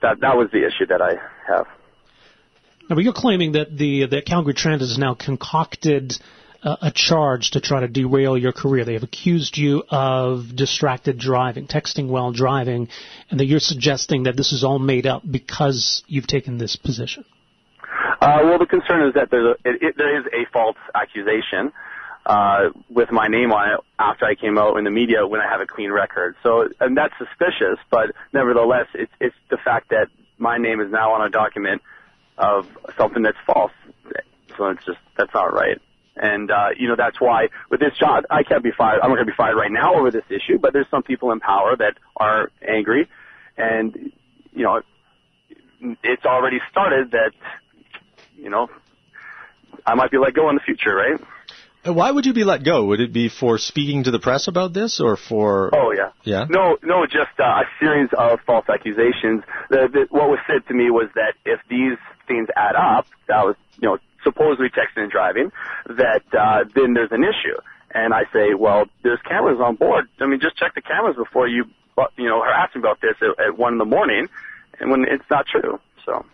that 0.03 0.21
that 0.21 0.37
was 0.37 0.51
the 0.53 0.65
issue 0.65 0.87
that 0.87 1.03
I 1.03 1.15
have. 1.49 1.67
Now, 2.89 2.97
but 2.97 3.05
you're 3.05 3.13
claiming 3.13 3.53
that 3.53 3.77
the 3.77 4.07
the 4.07 4.23
Calgary 4.23 4.55
Transit 4.55 4.89
has 4.89 4.99
now 4.99 5.15
concocted 5.15 6.17
a 6.65 6.91
charge 6.95 7.51
to 7.51 7.61
try 7.61 7.81
to 7.81 7.89
derail 7.89 8.39
your 8.39 8.53
career. 8.53 8.85
They 8.85 8.95
have 8.95 9.03
accused 9.03 9.59
you 9.59 9.85
of 9.91 10.57
distracted 10.57 11.19
driving, 11.19 11.67
texting 11.67 12.09
while 12.09 12.33
driving, 12.33 12.89
and 13.31 13.39
that 13.39 13.45
you're 13.45 13.61
suggesting 13.61 14.23
that 14.25 14.37
this 14.37 14.53
is 14.53 14.65
all 14.65 14.79
made 14.79 15.07
up 15.07 15.23
because 15.31 16.03
you've 16.07 16.27
taken 16.27 16.57
this 16.57 16.77
position. 16.77 17.25
Uh, 18.21 18.41
well, 18.45 18.59
the 18.59 18.67
concern 18.67 19.07
is 19.07 19.15
that 19.15 19.31
there's 19.31 19.57
a, 19.57 19.69
it, 19.69 19.83
it, 19.83 19.95
there 19.99 20.19
is 20.19 20.27
a 20.27 20.51
false 20.51 20.77
accusation 20.95 21.73
uh, 22.25 22.71
with 22.89 23.13
my 23.13 23.29
name 23.29 23.53
on 23.53 23.75
it 23.75 23.81
after 23.99 24.25
I 24.25 24.35
came 24.35 24.57
out 24.57 24.79
in 24.79 24.85
the 24.85 24.91
media 24.91 25.27
when 25.27 25.43
I 25.43 25.51
have 25.51 25.61
a 25.61 25.67
clean 25.67 25.93
record. 25.93 26.35
So, 26.43 26.69
and 26.81 26.97
that's 26.97 27.13
suspicious, 27.19 27.79
but 27.91 28.13
nevertheless, 28.33 28.87
it's, 28.95 29.13
it's 29.21 29.37
the 29.51 29.59
fact 29.63 29.91
that 29.91 30.07
my 30.39 30.57
name 30.57 30.81
is 30.81 30.91
now 30.91 31.13
on 31.13 31.27
a 31.27 31.29
document 31.29 31.83
of 32.39 32.67
something 32.97 33.23
that's 33.23 33.37
false. 33.47 33.73
So 34.57 34.69
it's 34.69 34.85
just, 34.87 34.99
that's 35.19 35.35
not 35.35 35.53
right. 35.53 35.79
And, 36.17 36.51
uh, 36.51 36.69
you 36.77 36.89
know, 36.89 36.95
that's 36.97 37.21
why 37.21 37.49
with 37.71 37.81
this 37.81 37.93
job, 37.99 38.25
I 38.31 38.45
can't 38.45 38.63
be 38.63 38.71
fired. 38.71 39.01
I'm 39.03 39.11
not 39.11 39.17
going 39.17 39.27
to 39.27 39.33
be 39.33 39.37
fired 39.37 39.57
right 39.57 39.71
now 39.71 39.95
over 39.95 40.11
this 40.11 40.25
issue, 40.31 40.59
but 40.59 40.73
there's 40.73 40.87
some 40.91 41.03
people 41.03 41.33
in 41.33 41.41
power 41.41 41.77
that 41.77 41.95
are 42.17 42.51
angry. 42.67 43.09
And, 43.57 44.13
you 44.53 44.63
know, 44.63 44.81
it's 46.03 46.25
already 46.25 46.61
started 46.71 47.11
that, 47.11 47.33
you 48.37 48.49
know, 48.49 48.69
I 49.87 49.95
might 49.95 50.11
be 50.11 50.19
let 50.19 50.35
go 50.35 50.49
in 50.51 50.55
the 50.55 50.61
future, 50.61 50.95
right? 50.95 51.21
Why 51.85 52.11
would 52.11 52.25
you 52.25 52.33
be 52.33 52.45
let 52.45 52.65
go? 52.65 52.87
Would 52.87 53.01
it 53.01 53.13
be 53.13 53.29
for 53.29 53.59
speaking 53.59 54.05
to 54.05 54.11
the 54.11 54.19
press 54.19 54.49
about 54.49 54.73
this, 54.73 55.01
or 55.01 55.19
for? 55.19 55.71
Oh 55.75 55.93
yeah. 55.93 56.13
Yeah. 56.23 56.47
No, 56.49 56.79
no, 56.83 57.05
just 57.05 57.39
uh, 57.39 57.43
a 57.43 57.65
series 57.79 58.09
of 58.17 58.41
false 58.47 58.65
accusations. 58.71 59.43
The, 59.69 59.89
the, 59.93 60.07
what 60.09 60.31
was 60.31 60.39
said 60.47 60.67
to 60.69 60.75
me 60.75 60.91
was 60.91 61.11
that 61.15 61.35
if 61.45 61.61
these 61.69 61.99
things 62.27 62.49
add 62.57 62.75
up, 62.75 63.07
that 63.29 63.45
was 63.45 63.57
you 63.83 63.89
know 63.89 63.99
supposedly 64.25 64.69
texting 64.71 65.03
and 65.03 65.11
driving, 65.11 65.53
that 65.87 66.25
uh, 66.33 66.65
then 66.75 66.95
there's 66.95 67.13
an 67.13 67.23
issue. 67.23 67.57
And 67.93 68.13
I 68.13 68.25
say, 68.33 68.55
well, 68.55 68.87
there's 69.05 69.21
cameras 69.29 69.61
on 69.63 69.77
board. 69.77 70.09
I 70.21 70.27
mean, 70.27 70.41
just 70.41 70.57
check 70.57 70.75
the 70.75 70.83
cameras 70.83 71.17
before 71.17 71.47
you 71.47 71.67
you 72.17 72.29
know 72.29 72.43
harass 72.43 72.75
me 72.75 72.81
about 72.81 73.01
this 73.01 73.15
at, 73.23 73.47
at 73.47 73.57
one 73.57 73.75
in 73.75 73.79
the 73.79 73.85
morning, 73.85 74.27
and 74.81 74.91
when 74.91 75.05
it's 75.05 75.29
not 75.31 75.47
true. 75.47 75.79
So. 76.05 76.25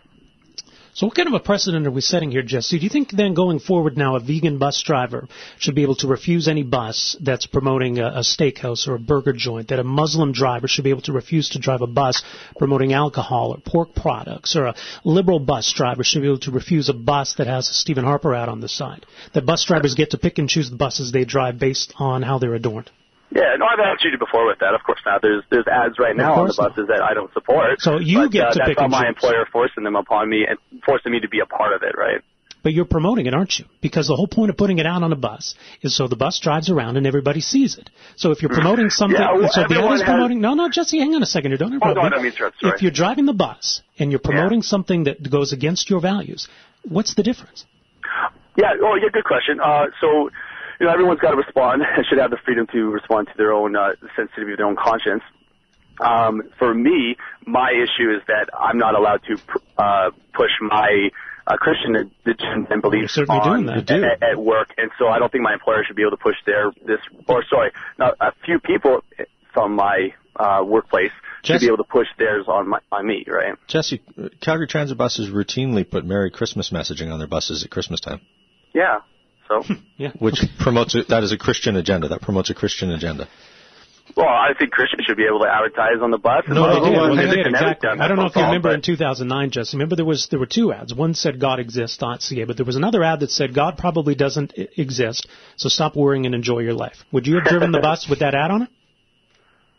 So 0.93 1.07
what 1.07 1.15
kind 1.15 1.29
of 1.29 1.33
a 1.33 1.39
precedent 1.39 1.87
are 1.87 1.91
we 1.91 2.01
setting 2.01 2.31
here, 2.31 2.41
Jesse? 2.41 2.77
Do 2.77 2.83
you 2.83 2.89
think 2.89 3.11
then 3.11 3.33
going 3.33 3.59
forward 3.59 3.97
now 3.97 4.17
a 4.17 4.19
vegan 4.19 4.57
bus 4.57 4.83
driver 4.83 5.25
should 5.57 5.73
be 5.73 5.83
able 5.83 5.95
to 5.95 6.07
refuse 6.07 6.49
any 6.49 6.63
bus 6.63 7.15
that's 7.21 7.45
promoting 7.45 7.99
a, 7.99 8.07
a 8.07 8.19
steakhouse 8.19 8.89
or 8.89 8.95
a 8.95 8.99
burger 8.99 9.31
joint, 9.31 9.69
that 9.69 9.79
a 9.79 9.85
Muslim 9.85 10.33
driver 10.33 10.67
should 10.67 10.83
be 10.83 10.89
able 10.89 11.01
to 11.03 11.13
refuse 11.13 11.49
to 11.49 11.59
drive 11.59 11.81
a 11.81 11.87
bus 11.87 12.21
promoting 12.57 12.91
alcohol 12.91 13.51
or 13.51 13.57
pork 13.57 13.95
products, 13.95 14.57
or 14.57 14.65
a 14.65 14.75
liberal 15.05 15.39
bus 15.39 15.71
driver 15.71 16.03
should 16.03 16.21
be 16.21 16.27
able 16.27 16.39
to 16.39 16.51
refuse 16.51 16.89
a 16.89 16.93
bus 16.93 17.35
that 17.35 17.47
has 17.47 17.69
a 17.69 17.73
Stephen 17.73 18.03
Harper 18.03 18.35
ad 18.35 18.49
on 18.49 18.59
the 18.59 18.67
side? 18.67 19.05
That 19.33 19.45
bus 19.45 19.63
drivers 19.63 19.95
get 19.95 20.11
to 20.11 20.17
pick 20.17 20.39
and 20.39 20.49
choose 20.49 20.69
the 20.69 20.75
buses 20.75 21.13
they 21.13 21.23
drive 21.23 21.57
based 21.57 21.93
on 21.99 22.21
how 22.21 22.37
they're 22.37 22.53
adorned? 22.53 22.91
Yeah, 23.33 23.55
no, 23.57 23.65
I've 23.65 23.79
answered 23.79 24.11
you 24.11 24.17
before 24.19 24.45
with 24.45 24.59
that. 24.59 24.73
Of 24.73 24.83
course 24.83 24.99
not. 25.05 25.21
There's 25.21 25.43
there's 25.49 25.67
ads 25.67 25.97
right 25.99 26.15
now 26.15 26.33
on 26.33 26.47
the 26.47 26.53
buses 26.57 26.77
not. 26.77 26.87
that 26.87 27.01
I 27.01 27.13
don't 27.13 27.31
support. 27.33 27.79
So 27.79 27.97
you 27.99 28.19
but, 28.23 28.31
get 28.31 28.43
uh, 28.47 28.51
to 28.51 28.57
that's 28.59 28.69
pick 28.69 28.77
not 28.79 28.89
my 28.89 29.01
choose. 29.03 29.09
employer 29.15 29.45
forcing 29.51 29.83
them 29.83 29.95
upon 29.95 30.29
me 30.29 30.45
and 30.47 30.57
forcing 30.85 31.11
me 31.13 31.19
to 31.21 31.29
be 31.29 31.39
a 31.39 31.45
part 31.45 31.73
of 31.73 31.81
it, 31.83 31.95
right? 31.97 32.21
But 32.63 32.73
you're 32.73 32.85
promoting 32.85 33.25
it, 33.25 33.33
aren't 33.33 33.57
you? 33.57 33.65
Because 33.81 34.07
the 34.07 34.15
whole 34.15 34.27
point 34.27 34.51
of 34.51 34.57
putting 34.57 34.77
it 34.77 34.85
out 34.85 35.01
on 35.01 35.11
a 35.11 35.15
bus 35.15 35.55
is 35.81 35.95
so 35.97 36.07
the 36.07 36.15
bus 36.15 36.39
drives 36.39 36.69
around 36.69 36.95
and 36.97 37.07
everybody 37.07 37.41
sees 37.41 37.75
it. 37.77 37.89
So 38.17 38.29
if 38.31 38.41
you're 38.43 38.53
promoting 38.53 38.91
something, 38.91 39.19
Yeah, 39.19 39.33
well, 39.33 39.49
so 39.51 39.61
the 39.67 39.79
ad 39.81 39.93
is 39.93 40.01
has- 40.01 40.03
promoting, 40.03 40.41
no, 40.41 40.53
no, 40.53 40.69
Jesse, 40.69 40.99
hang 40.99 41.15
on 41.15 41.23
a 41.23 41.25
second 41.25 41.51
here, 41.51 41.57
don't 41.57 41.73
Oh, 41.73 41.75
interrupt 41.89 41.95
no, 41.97 42.03
me. 42.03 42.09
Don't 42.09 42.25
interrupt. 42.27 42.57
If 42.61 42.81
you're 42.83 42.91
driving 42.91 43.25
the 43.25 43.33
bus 43.33 43.81
and 43.97 44.11
you're 44.11 44.19
promoting 44.19 44.61
something 44.61 45.05
that 45.05 45.27
goes 45.27 45.53
against 45.53 45.89
your 45.89 46.01
values, 46.01 46.47
what's 46.83 47.15
the 47.15 47.23
difference? 47.23 47.65
Yeah. 48.57 48.73
Oh, 48.83 48.93
yeah. 48.95 49.09
Good 49.11 49.23
question. 49.23 49.59
Uh, 49.59 49.85
so, 49.99 50.29
you 50.81 50.87
know, 50.87 50.93
everyone's 50.93 51.19
got 51.19 51.31
to 51.31 51.37
respond 51.37 51.83
and 51.95 52.05
should 52.07 52.17
have 52.17 52.31
the 52.31 52.39
freedom 52.43 52.65
to 52.73 52.89
respond 52.89 53.27
to 53.27 53.33
their 53.37 53.53
own 53.53 53.75
uh, 53.75 53.91
sensitivity 54.15 54.53
of 54.53 54.57
their 54.57 54.65
own 54.65 54.75
conscience. 54.75 55.23
Um, 55.99 56.41
for 56.57 56.73
me, 56.73 57.15
my 57.45 57.69
issue 57.71 58.09
is 58.09 58.23
that 58.27 58.49
I'm 58.57 58.79
not 58.79 58.95
allowed 58.95 59.21
to 59.27 59.37
pr- 59.37 59.57
uh, 59.77 60.09
push 60.33 60.49
my 60.59 61.09
uh, 61.45 61.57
Christian 61.57 61.91
religion 62.25 62.67
and 62.71 62.81
beliefs 62.81 63.13
certainly 63.13 63.39
on 63.39 63.65
doing 63.65 63.85
that. 63.85 63.91
At, 63.91 64.23
at 64.23 64.37
work, 64.37 64.73
and 64.77 64.89
so 64.97 65.07
I 65.09 65.19
don't 65.19 65.31
think 65.31 65.43
my 65.43 65.53
employer 65.53 65.83
should 65.85 65.95
be 65.95 66.01
able 66.01 66.17
to 66.17 66.23
push 66.23 66.35
their 66.45 66.71
this. 66.87 66.99
Or 67.27 67.43
sorry, 67.47 67.71
not 67.99 68.15
a 68.19 68.31
few 68.43 68.59
people 68.59 69.03
from 69.53 69.75
my 69.75 70.13
uh, 70.35 70.63
workplace 70.65 71.11
should 71.43 71.59
be 71.59 71.67
able 71.67 71.77
to 71.77 71.83
push 71.83 72.07
theirs 72.17 72.45
on 72.47 72.69
my 72.69 72.79
on 72.91 73.05
me, 73.05 73.23
right? 73.27 73.55
Jesse, 73.67 74.01
uh, 74.17 74.29
Calgary 74.39 74.67
Transit 74.67 74.97
buses 74.97 75.29
routinely 75.29 75.87
put 75.87 76.05
Merry 76.05 76.31
Christmas 76.31 76.71
messaging 76.71 77.11
on 77.11 77.19
their 77.19 77.27
buses 77.27 77.63
at 77.63 77.69
Christmas 77.69 77.99
time, 77.99 78.21
Yeah. 78.73 79.01
So. 79.51 79.73
Hmm, 79.73 79.81
yeah. 79.97 80.11
which 80.19 80.39
promotes 80.59 80.95
a, 80.95 81.03
that 81.09 81.23
is 81.23 81.31
a 81.31 81.37
Christian 81.37 81.75
agenda. 81.75 82.07
That 82.09 82.21
promotes 82.21 82.49
a 82.49 82.53
Christian 82.53 82.91
agenda. 82.91 83.27
Well, 84.15 84.27
I 84.27 84.49
think 84.57 84.71
Christians 84.71 85.05
should 85.07 85.15
be 85.15 85.25
able 85.25 85.39
to 85.39 85.47
advertise 85.47 86.01
on 86.01 86.11
the 86.11 86.17
bus. 86.17 86.43
No, 86.47 86.67
they 86.67 86.89
did. 86.89 86.97
well, 86.97 87.09
Well, 87.09 87.15
they 87.15 87.33
did, 87.33 87.47
exactly. 87.47 87.89
I 87.89 88.07
don't 88.07 88.17
know 88.17 88.25
if 88.25 88.35
you 88.35 88.41
remember 88.41 88.69
but- 88.69 88.75
in 88.75 88.81
2009, 88.81 89.51
Jesse. 89.51 89.77
Remember 89.77 89.95
there 89.95 90.05
was 90.05 90.27
there 90.29 90.39
were 90.39 90.47
two 90.47 90.73
ads. 90.73 90.93
One 90.93 91.13
said 91.13 91.39
God 91.39 91.59
exists.ca, 91.59 92.43
but 92.45 92.57
there 92.57 92.65
was 92.65 92.75
another 92.75 93.03
ad 93.03 93.21
that 93.21 93.31
said 93.31 93.53
God 93.53 93.77
probably 93.77 94.15
doesn't 94.15 94.53
exist. 94.77 95.27
So 95.55 95.69
stop 95.69 95.95
worrying 95.95 96.25
and 96.25 96.35
enjoy 96.35 96.59
your 96.59 96.73
life. 96.73 96.97
Would 97.11 97.27
you 97.27 97.35
have 97.35 97.45
driven 97.45 97.71
the 97.71 97.79
bus 97.79 98.07
with 98.09 98.19
that 98.19 98.35
ad 98.35 98.51
on 98.51 98.63
it? 98.63 98.69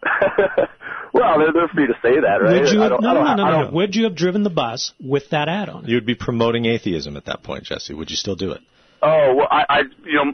well, 1.12 1.38
they're, 1.38 1.52
they're 1.52 1.68
free 1.68 1.86
to 1.86 1.94
say 2.02 2.20
that, 2.20 2.38
right? 2.42 2.62
Would 2.62 2.72
you 2.72 2.80
have, 2.80 2.92
no, 3.00 3.12
no, 3.12 3.22
no, 3.22 3.34
no, 3.34 3.64
no. 3.64 3.70
Would 3.72 3.94
you 3.94 4.04
have 4.04 4.16
driven 4.16 4.42
the 4.44 4.50
bus 4.50 4.92
with 4.98 5.30
that 5.30 5.48
ad 5.48 5.68
on 5.68 5.84
it? 5.84 5.90
You 5.90 5.96
would 5.96 6.06
be 6.06 6.14
promoting 6.14 6.64
atheism 6.64 7.16
at 7.16 7.26
that 7.26 7.42
point, 7.42 7.64
Jesse. 7.64 7.92
Would 7.92 8.10
you 8.10 8.16
still 8.16 8.36
do 8.36 8.52
it? 8.52 8.60
Oh, 9.02 9.34
well, 9.34 9.48
I, 9.50 9.64
I, 9.68 9.78
you 10.04 10.14
know, 10.14 10.32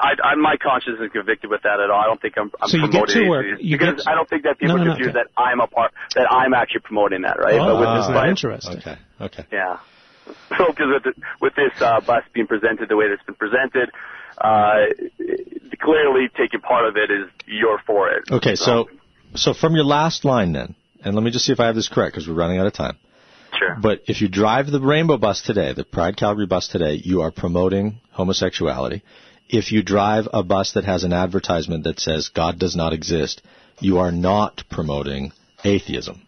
I, 0.00 0.12
I, 0.22 0.34
my 0.34 0.56
conscience 0.60 0.96
isn't 0.96 1.12
convicted 1.12 1.50
with 1.50 1.62
that 1.62 1.80
at 1.80 1.88
all. 1.90 2.00
I 2.00 2.04
don't 2.06 2.20
think 2.20 2.34
I'm, 2.36 2.50
I'm 2.60 2.68
So 2.68 2.76
you 2.76 2.82
get 2.90 2.90
promoting 3.08 3.22
to 3.22 3.28
work- 3.28 3.46
you 3.60 3.78
because 3.78 3.96
get- 3.96 4.08
I 4.08 4.14
don't 4.14 4.28
think 4.28 4.42
that 4.42 4.58
people 4.58 4.76
No, 4.76 4.84
no, 4.84 4.84
no, 4.84 4.90
confuse 4.96 5.14
okay. 5.16 5.24
that 5.24 5.40
I'm 5.40 5.60
a 5.60 5.66
part, 5.66 5.92
that 6.14 6.26
I'm 6.30 6.52
actually 6.52 6.80
promoting 6.80 7.22
that, 7.22 7.38
right? 7.38 7.54
Oh, 7.54 7.64
but 7.64 7.78
with 7.78 7.88
ah, 7.88 7.94
this 7.96 8.04
isn't 8.04 8.14
that 8.14 8.28
interesting? 8.28 8.76
Okay. 8.78 8.96
Okay. 9.20 9.44
yeah. 9.52 9.76
So, 10.58 10.66
because 10.68 10.86
with, 10.92 11.04
the, 11.04 11.22
with 11.40 11.54
this 11.54 11.72
uh, 11.80 12.00
bus 12.02 12.22
being 12.34 12.46
presented 12.46 12.88
the 12.90 12.96
way 12.96 13.06
that 13.08 13.14
it's 13.14 13.22
been 13.24 13.34
presented, 13.34 13.88
uh, 14.36 14.84
clearly 15.80 16.28
taking 16.36 16.60
part 16.60 16.86
of 16.86 16.96
it 16.96 17.10
is 17.10 17.28
you're 17.46 17.78
for 17.86 18.10
it. 18.10 18.24
Okay. 18.30 18.54
So, 18.54 18.88
so 19.34 19.54
from 19.54 19.74
your 19.74 19.84
last 19.84 20.24
line 20.24 20.52
then, 20.52 20.74
and 21.04 21.14
let 21.14 21.22
me 21.24 21.30
just 21.30 21.46
see 21.46 21.52
if 21.52 21.60
I 21.60 21.66
have 21.66 21.74
this 21.74 21.88
correct 21.88 22.14
because 22.14 22.28
we're 22.28 22.34
running 22.34 22.58
out 22.58 22.66
of 22.66 22.72
time. 22.72 22.98
Sure. 23.58 23.76
But 23.80 24.02
if 24.06 24.20
you 24.20 24.28
drive 24.28 24.66
the 24.70 24.80
Rainbow 24.80 25.18
bus 25.18 25.42
today, 25.42 25.72
the 25.72 25.84
Pride 25.84 26.16
Calgary 26.16 26.46
bus 26.46 26.68
today, 26.68 27.00
you 27.02 27.22
are 27.22 27.30
promoting 27.30 28.00
homosexuality. 28.12 29.02
If 29.48 29.72
you 29.72 29.82
drive 29.82 30.28
a 30.32 30.42
bus 30.42 30.72
that 30.72 30.84
has 30.84 31.04
an 31.04 31.12
advertisement 31.12 31.84
that 31.84 32.00
says 32.00 32.28
God 32.28 32.58
does 32.58 32.76
not 32.76 32.92
exist, 32.92 33.42
you 33.80 33.98
are 33.98 34.12
not 34.12 34.62
promoting 34.70 35.32
atheism. 35.64 36.22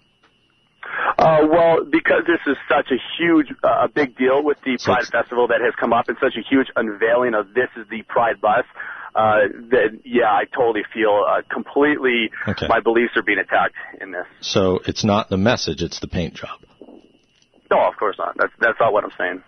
Uh, 1.18 1.40
well, 1.50 1.84
because 1.84 2.22
this 2.26 2.40
is 2.46 2.56
such 2.68 2.90
a 2.90 2.96
huge, 3.18 3.48
uh, 3.62 3.84
a 3.84 3.88
big 3.88 4.16
deal 4.16 4.42
with 4.42 4.56
the 4.64 4.78
Pride 4.82 5.02
it's- 5.02 5.10
Festival 5.10 5.48
that 5.48 5.60
has 5.60 5.74
come 5.78 5.92
up 5.92 6.08
and 6.08 6.16
such 6.20 6.34
a 6.36 6.42
huge 6.48 6.68
unveiling 6.76 7.34
of 7.34 7.52
this 7.52 7.68
is 7.76 7.86
the 7.90 8.02
Pride 8.02 8.40
bus, 8.40 8.64
uh, 9.14 9.40
that, 9.70 10.00
yeah, 10.04 10.30
I 10.32 10.44
totally 10.56 10.84
feel, 10.94 11.24
uh, 11.28 11.42
completely 11.52 12.30
Okay. 12.48 12.68
my 12.68 12.80
beliefs 12.80 13.12
are 13.16 13.22
being 13.22 13.38
attacked 13.38 13.74
in 14.00 14.12
this. 14.12 14.26
So 14.40 14.80
it's 14.86 15.04
not 15.04 15.28
the 15.28 15.36
message, 15.36 15.82
it's 15.82 16.00
the 16.00 16.08
paint 16.08 16.34
job. 16.34 16.60
No, 17.70 17.78
of 17.86 17.96
course 17.96 18.16
not. 18.18 18.36
That's, 18.36 18.52
that's 18.60 18.78
not 18.80 18.92
what 18.92 19.04
I'm 19.04 19.12
saying. 19.18 19.42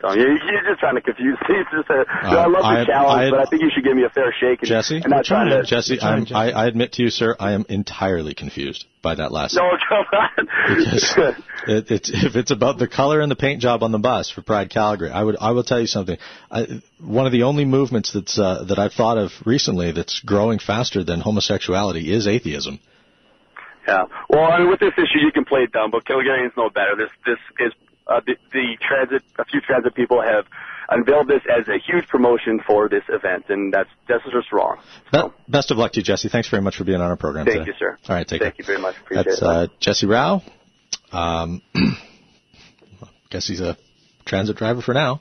So 0.00 0.12
you, 0.14 0.22
you're 0.22 0.62
just 0.62 0.78
trying 0.78 0.94
to 0.94 1.00
confuse 1.00 1.36
me. 1.48 1.56
It's 1.58 1.70
just 1.72 1.90
a, 1.90 2.04
you 2.24 2.30
know, 2.30 2.38
I 2.38 2.46
love 2.46 2.62
the 2.62 2.68
Uh, 2.68 2.82
I- 2.82 2.84
challenge, 2.84 3.20
I- 3.20 3.30
but 3.30 3.40
I 3.40 3.44
think 3.50 3.62
you 3.62 3.70
should 3.74 3.82
give 3.82 3.96
me 3.96 4.04
a 4.04 4.08
fair 4.10 4.32
shake 4.40 4.60
and, 4.60 4.68
Jesse? 4.68 4.96
and 4.98 5.08
not 5.10 5.24
trying 5.24 5.50
to. 5.50 5.64
Jesse, 5.64 5.98
trying, 5.98 6.18
I'm, 6.20 6.24
Jesse. 6.24 6.34
I, 6.36 6.50
I 6.50 6.66
admit 6.66 6.92
to 6.94 7.02
you, 7.02 7.10
sir, 7.10 7.34
I 7.40 7.52
am 7.52 7.66
entirely 7.68 8.32
confused 8.34 8.84
by 9.02 9.16
that 9.16 9.32
last 9.32 9.56
No, 9.56 9.62
come 9.88 10.04
on. 10.12 10.48
because 10.76 11.34
it, 11.66 11.90
it's, 11.90 12.10
if 12.12 12.36
it's 12.36 12.52
about 12.52 12.78
the 12.78 12.86
color 12.86 13.20
and 13.20 13.30
the 13.30 13.36
paint 13.36 13.60
job 13.60 13.82
on 13.82 13.90
the 13.90 13.98
bus 13.98 14.30
for 14.30 14.40
Pride 14.42 14.70
Calgary, 14.70 15.10
I 15.10 15.22
would 15.22 15.36
I 15.40 15.50
will 15.50 15.64
tell 15.64 15.80
you 15.80 15.86
something. 15.88 16.16
I, 16.50 16.80
one 17.00 17.26
of 17.26 17.32
the 17.32 17.42
only 17.44 17.64
movements 17.64 18.12
that's 18.12 18.38
uh, 18.38 18.64
that 18.68 18.78
I've 18.78 18.92
thought 18.92 19.18
of 19.18 19.32
recently 19.44 19.90
that's 19.90 20.20
growing 20.20 20.60
faster 20.60 21.02
than 21.02 21.20
homosexuality 21.20 22.12
is 22.12 22.28
atheism. 22.28 22.78
Yeah. 23.88 24.04
Well, 24.28 24.44
I 24.44 24.58
mean, 24.58 24.68
with 24.68 24.80
this 24.80 24.92
issue, 24.96 25.18
you 25.24 25.32
can 25.32 25.44
play 25.44 25.60
it 25.62 25.72
dumb, 25.72 25.90
but 25.90 26.04
Calgarians 26.04 26.56
know 26.56 26.68
better. 26.68 26.94
This 26.96 27.10
this 27.24 27.38
is 27.58 27.72
uh, 28.06 28.20
the, 28.26 28.36
the 28.52 28.76
transit. 28.80 29.22
A 29.38 29.44
few 29.44 29.60
transit 29.60 29.94
people 29.94 30.20
have 30.22 30.44
unveiled 30.90 31.28
this 31.28 31.42
as 31.50 31.68
a 31.68 31.78
huge 31.78 32.06
promotion 32.08 32.60
for 32.66 32.88
this 32.88 33.04
event, 33.08 33.46
and 33.48 33.72
that's 33.72 33.90
that's 34.06 34.24
just 34.24 34.52
wrong. 34.52 34.78
So, 35.12 35.32
best 35.48 35.70
of 35.70 35.78
luck 35.78 35.92
to 35.92 36.00
you, 36.00 36.04
Jesse. 36.04 36.28
Thanks 36.28 36.48
very 36.48 36.62
much 36.62 36.76
for 36.76 36.84
being 36.84 37.00
on 37.00 37.08
our 37.08 37.16
program 37.16 37.46
thank 37.46 37.60
today. 37.60 37.70
you, 37.70 37.74
sir. 37.78 37.98
All 38.08 38.14
right, 38.14 38.28
take 38.28 38.40
care 38.40 38.50
Thank 38.50 38.56
care. 38.56 38.64
you 38.64 38.66
very 38.66 38.80
much. 38.80 38.96
Appreciate 39.00 39.24
That's 39.24 39.42
it. 39.42 39.44
uh, 39.46 39.66
Jesse 39.80 40.06
Rau. 40.06 40.42
Um, 41.10 41.62
guess 43.30 43.46
he's 43.46 43.60
a 43.60 43.76
transit 44.26 44.56
driver 44.56 44.82
for 44.82 44.92
now, 44.92 45.20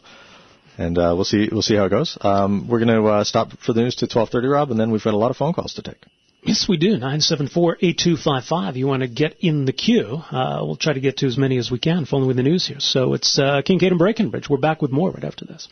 and 0.78 0.98
uh, 0.98 1.14
we'll 1.16 1.24
see 1.26 1.48
we'll 1.52 1.62
see 1.62 1.76
how 1.76 1.86
it 1.86 1.90
goes. 1.90 2.18
Um, 2.20 2.68
we're 2.68 2.84
going 2.84 3.02
to 3.02 3.08
uh, 3.08 3.24
stop 3.24 3.52
for 3.66 3.72
the 3.74 3.82
news 3.82 3.96
to 3.96 4.08
12:30, 4.08 4.52
Rob, 4.52 4.72
and 4.72 4.80
then 4.80 4.92
we've 4.92 5.04
got 5.04 5.14
a 5.14 5.18
lot 5.18 5.32
of 5.32 5.38
phone 5.38 5.54
calls 5.54 5.74
to 5.76 5.82
take. 5.82 6.04
Yes, 6.48 6.66
we 6.70 6.78
do. 6.78 6.98
974-8255. 6.98 8.78
You 8.78 8.88
want 8.88 9.02
to 9.02 9.10
get 9.10 9.36
in 9.42 9.66
the 9.66 9.74
queue. 9.74 10.24
Uh, 10.32 10.60
we'll 10.62 10.78
try 10.78 10.94
to 10.94 11.02
get 11.02 11.18
to 11.18 11.28
as 11.28 11.38
many 11.38 11.58
as 11.58 11.70
we 11.70 11.78
can 11.78 12.06
following 12.06 12.38
the 12.38 12.44
news 12.44 12.66
here. 12.66 12.80
So 12.80 13.14
it's 13.16 13.38
uh, 13.38 13.62
Kingkade 13.68 13.90
and 13.90 14.00
Breckenridge. 14.00 14.50
We're 14.50 14.58
back 14.58 14.82
with 14.82 14.90
more 14.90 15.12
right 15.12 15.26
after 15.26 15.44
this. 15.44 15.68